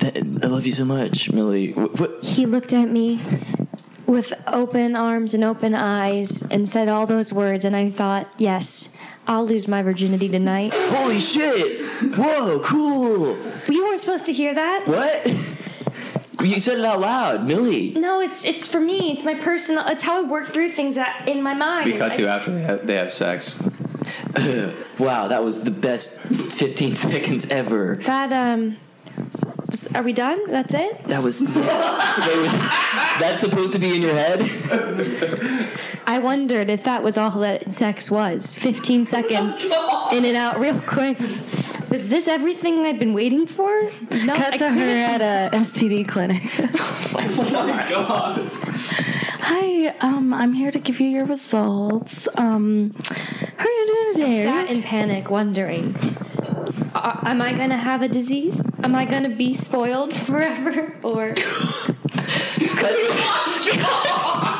[0.00, 1.72] I love you so much, Millie.
[1.72, 1.98] What?
[2.00, 2.24] what?
[2.24, 3.20] He looked at me
[4.06, 8.96] with open arms and open eyes and said all those words, and I thought, yes,
[9.26, 10.72] I'll lose my virginity tonight.
[10.74, 11.82] Holy shit!
[12.16, 13.36] Whoa, cool.
[13.68, 14.84] You weren't supposed to hear that.
[14.86, 15.26] What?
[16.40, 17.90] You said it out loud, Millie.
[17.96, 19.10] No, it's it's for me.
[19.12, 19.86] It's my personal.
[19.88, 21.86] It's how I work through things that, in my mind.
[21.86, 23.62] We cut I- to after they have, they have sex.
[24.98, 27.96] Wow, that was the best 15 seconds ever.
[28.02, 28.76] That um,
[29.94, 30.50] are we done?
[30.50, 31.04] That's it.
[31.04, 31.40] That was.
[31.42, 32.52] Wait, was
[33.20, 34.42] that's supposed to be in your head?
[36.06, 38.56] I wondered if that was all that sex was.
[38.56, 39.62] Fifteen seconds,
[40.12, 41.18] in and out, real quick.
[41.90, 43.70] Was this everything I've been waiting for?
[44.24, 46.42] No, Cut I to her at a STD clinic.
[46.60, 48.50] oh my god.
[49.40, 52.28] Hi, um, I'm here to give you your results.
[52.36, 52.94] Um,
[53.56, 54.44] how are you doing today?
[54.44, 55.94] sat in panic, wondering,
[56.94, 58.62] uh, am I gonna have a disease?
[58.82, 60.94] Am I gonna be spoiled forever?
[61.02, 62.94] Or Cut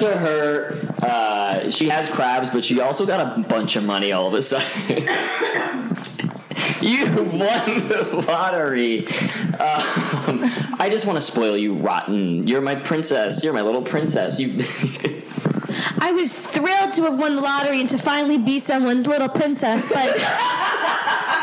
[0.00, 0.78] to her.
[1.02, 4.42] Uh, she has crabs, but she also got a bunch of money all of a
[4.42, 4.68] sudden.
[6.80, 9.06] you won the lottery.
[9.06, 12.46] Um, I just want to spoil you, rotten.
[12.46, 13.44] You're my princess.
[13.44, 14.40] You're my little princess.
[14.40, 14.48] You.
[16.00, 19.88] I was thrilled to have won the lottery and to finally be someone's little princess,
[19.88, 20.08] but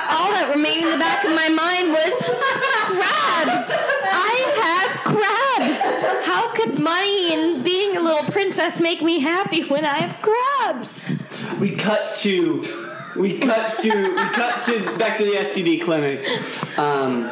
[0.09, 2.25] all that remained in the back of my mind was
[2.87, 3.75] crabs.
[4.09, 6.25] I have crabs.
[6.25, 11.11] How could money and being a little princess make me happy when I have crabs?
[11.59, 12.63] We cut to,
[13.17, 16.25] we cut to, we cut to back to the STD clinic.
[16.77, 17.29] Um,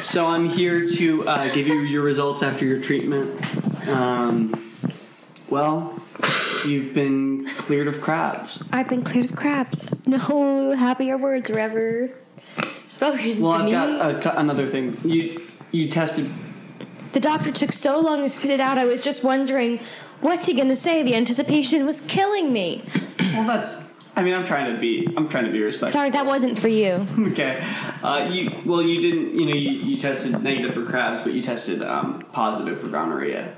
[0.00, 3.28] so I'm here to uh, give you your results after your treatment.
[3.88, 4.72] Um,
[5.48, 6.00] well,
[6.66, 8.62] you've been cleared of crabs.
[8.72, 10.06] I've been cleared of crabs.
[10.06, 12.10] No happier words were ever
[12.86, 13.70] spoken Well, to I've me.
[13.72, 14.96] got a, another thing.
[15.04, 15.40] You
[15.72, 16.30] you tested.
[17.12, 18.78] The doctor took so long to spit it out.
[18.78, 19.80] I was just wondering,
[20.20, 21.02] what's he going to say?
[21.02, 22.82] The anticipation was killing me.
[23.34, 23.92] Well, that's.
[24.16, 25.06] I mean, I'm trying to be.
[25.16, 25.92] I'm trying to be respectful.
[25.92, 27.06] Sorry, that wasn't for you.
[27.30, 27.62] Okay.
[28.02, 29.38] Uh, you well, you didn't.
[29.38, 33.54] You know, you, you tested negative for crabs, but you tested um, positive for gonorrhea.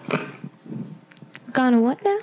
[1.53, 2.19] Gonorrhea what now?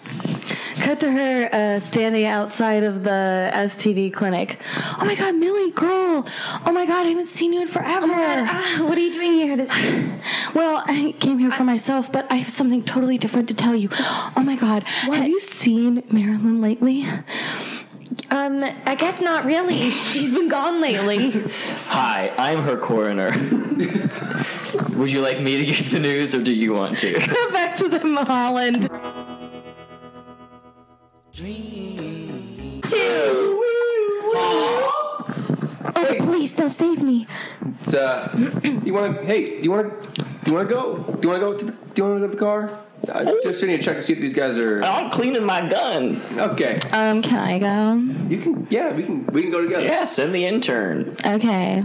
[0.80, 4.60] Cut to her uh, standing outside of the STD clinic.
[5.00, 6.26] Oh my god, Millie, girl!
[6.66, 8.08] Oh my god, I haven't seen you in forever.
[8.10, 9.58] Ah, what are you doing here?
[9.58, 10.24] This is
[10.54, 13.90] Well, I came here for myself, but I have something totally different to tell you.
[13.92, 17.06] Oh my god, have you seen Marilyn lately?
[18.32, 18.64] um.
[18.86, 19.90] I guess not really.
[19.90, 21.32] She's been gone lately.
[21.88, 23.32] Hi, I'm her coroner.
[24.98, 27.14] Would you like me to give the news, or do you want to?
[27.14, 28.00] Go back to the
[31.42, 32.84] Mulholland.
[32.84, 33.62] Two.
[36.00, 37.28] Oh, please, they'll save me.
[37.82, 38.30] It's, uh,
[38.84, 39.26] you want to?
[39.26, 40.12] Hey, do you want to?
[40.22, 40.98] Do you want to go?
[40.98, 41.58] Do you want to go?
[41.58, 42.87] To the, do you want to go to the car?
[43.14, 44.84] I just need to check to see if these guys are.
[44.84, 46.20] I'm cleaning my gun.
[46.38, 47.96] Okay, Um, can I go?
[48.30, 48.68] you can.
[48.70, 49.26] Yeah, we can.
[49.28, 49.86] We can go together.
[49.86, 51.16] Yeah, send the intern.
[51.26, 51.84] Okay.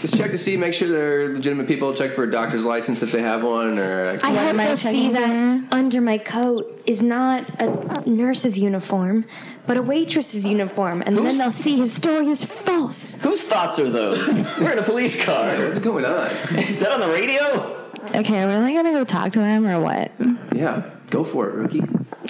[0.00, 1.94] Just check to see, make sure they're legitimate people.
[1.94, 4.60] Check for a doctor's license if they have one, or uh, I What hope am
[4.60, 5.14] I they'll see for?
[5.14, 9.24] that under my coat is not a nurse's uniform,
[9.66, 13.16] but a waitress's uniform, and Who's- then they'll see his story is false.
[13.20, 14.28] Whose thoughts are those?
[14.60, 15.46] We're in a police car.
[15.58, 16.26] what's going on?
[16.58, 17.78] Is that on the radio?
[18.14, 20.12] Okay, are we really gonna go talk to them or what?
[20.54, 21.82] Yeah, go for it, rookie.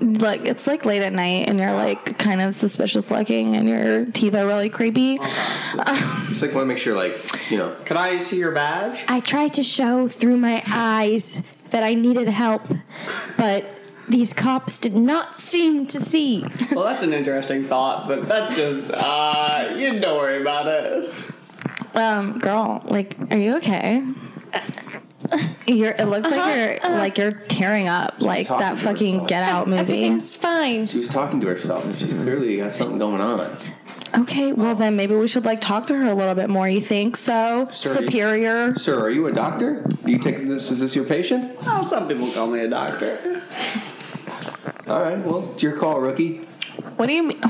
[0.00, 4.06] look, it's like late at night and you're like kind of suspicious looking and your
[4.06, 5.18] teeth are really creepy.
[5.18, 7.76] Just like want to make sure, like you know.
[7.84, 9.04] Could I see your badge?
[9.08, 12.62] I tried to show through my eyes that I needed help,
[13.36, 13.66] but
[14.10, 16.44] these cops did not seem to see.
[16.72, 18.90] Well, that's an interesting thought, but that's just.
[18.94, 21.30] Uh, you don't worry about it.
[21.94, 24.04] Um, girl, like, are you okay?
[25.66, 25.92] You're.
[25.92, 29.28] It looks like you're like you're tearing up, like that fucking herself.
[29.28, 29.80] Get Out movie.
[29.80, 30.86] Everything's fine.
[30.86, 33.56] She was talking to herself, and she's clearly got something going on.
[34.12, 36.68] Okay, well then maybe we should like talk to her a little bit more.
[36.68, 37.68] You think so?
[37.70, 38.74] Sir, Superior.
[38.74, 39.84] Sir, are you a doctor?
[40.02, 40.70] Are you taking this?
[40.72, 41.56] Is this your patient?
[41.64, 43.40] Oh, some people call me a doctor.
[44.88, 45.18] All right.
[45.18, 46.38] Well, it's your call, rookie.
[46.96, 47.40] What do you mean?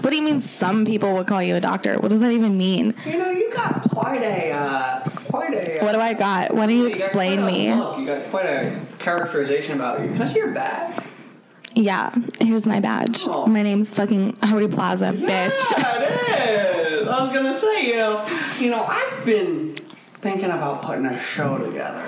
[0.00, 0.40] What do you mean?
[0.40, 1.98] Some people would call you a doctor.
[1.98, 2.94] What does that even mean?
[3.06, 5.80] You know, you got quite a, uh, quite a.
[5.80, 6.54] Uh, What do I got?
[6.54, 7.74] Why don't you you explain quite a me?
[7.74, 7.98] look.
[7.98, 10.08] You got quite a characterization about you.
[10.12, 11.02] Can I see your badge?
[11.74, 13.20] Yeah, here's my badge.
[13.26, 13.46] Oh.
[13.46, 15.70] My name's fucking Howdy Plaza, bitch.
[15.78, 17.08] Yeah, it is.
[17.08, 18.26] I was gonna say, you know,
[18.58, 19.74] you know, I've been
[20.20, 22.02] thinking about putting a show together.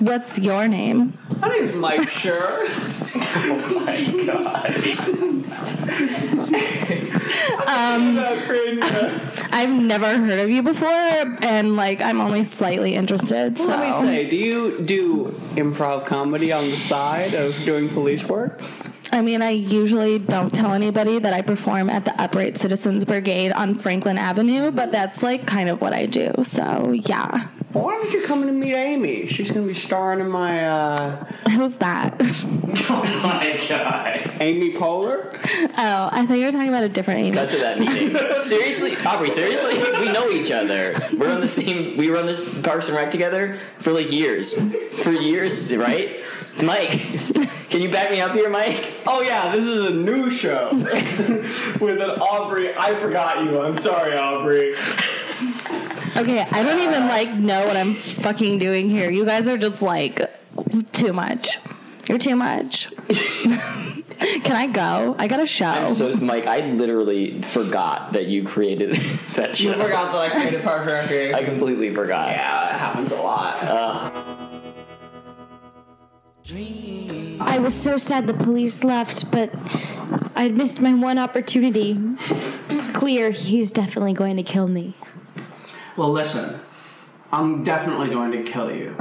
[0.00, 1.16] What's your name?
[1.40, 2.66] My name's Mike Schur.
[3.50, 4.74] Oh my god.
[7.68, 8.16] Um,
[8.46, 9.20] creating a-
[9.52, 13.58] I've never heard of you before, and like I'm only slightly interested.
[13.58, 15.26] So Let me say, do you do
[15.56, 18.62] improv comedy on the side of doing police work?
[19.12, 23.52] I mean, I usually don't tell anybody that I perform at the Upright Citizens Brigade
[23.52, 26.32] on Franklin Avenue, but that's like kind of what I do.
[26.42, 27.48] So yeah.
[27.78, 29.28] Well, why don't you come in and meet Amy?
[29.28, 32.20] She's gonna be starring in my uh, Who's that?
[32.90, 34.36] Oh my god.
[34.40, 35.34] Amy Poehler.
[35.76, 37.36] Oh, I thought you were talking about a different Amy.
[37.36, 38.16] Cut to that meeting.
[38.40, 39.30] seriously, Aubrey.
[39.30, 40.94] Seriously, we know each other.
[41.16, 41.96] We're on the same.
[41.96, 44.54] We run this Parks and Rec together for like years.
[45.02, 46.20] For years, right?
[46.62, 46.90] Mike,
[47.70, 48.94] can you back me up here, Mike?
[49.06, 52.74] Oh yeah, this is a new show with an Aubrey.
[52.76, 53.60] I forgot you.
[53.60, 54.74] I'm sorry, Aubrey.
[56.16, 59.10] Okay, I don't even like know what I'm fucking doing here.
[59.10, 60.20] You guys are just like
[60.92, 61.58] too much.
[62.08, 62.88] You're too much.
[64.18, 65.14] Can I go?
[65.18, 65.88] I got a show.
[65.88, 68.94] So, Mike, I literally forgot that you created
[69.36, 69.68] that show.
[69.68, 71.34] You forgot that I created Parks and Recreation.
[71.34, 72.30] I completely forgot.
[72.30, 73.58] yeah, it happens a lot.
[77.40, 79.52] I was so sad the police left, but
[80.34, 81.98] I'd missed my one opportunity.
[82.70, 84.94] It's clear he's definitely going to kill me.
[85.98, 86.60] Well, listen,
[87.32, 88.96] I'm definitely going to kill you.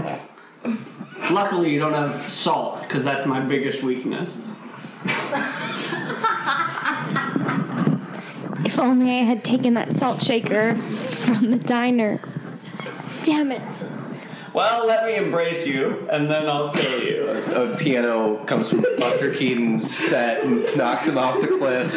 [1.30, 4.44] Luckily, you don't have salt, because that's my biggest weakness.
[8.66, 12.20] If only I had taken that salt shaker from the diner.
[13.22, 13.62] Damn it.
[14.54, 17.28] Well, let me embrace you, and then I'll kill you.
[17.28, 21.94] A piano comes from Buster Keaton's set and knocks him off the cliff.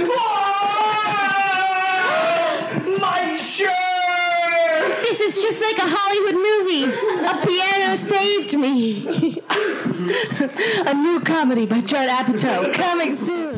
[5.31, 6.91] Is just like a Hollywood movie.
[7.24, 9.41] A piano saved me.
[10.91, 13.50] A new comedy by Judd Apatow coming soon.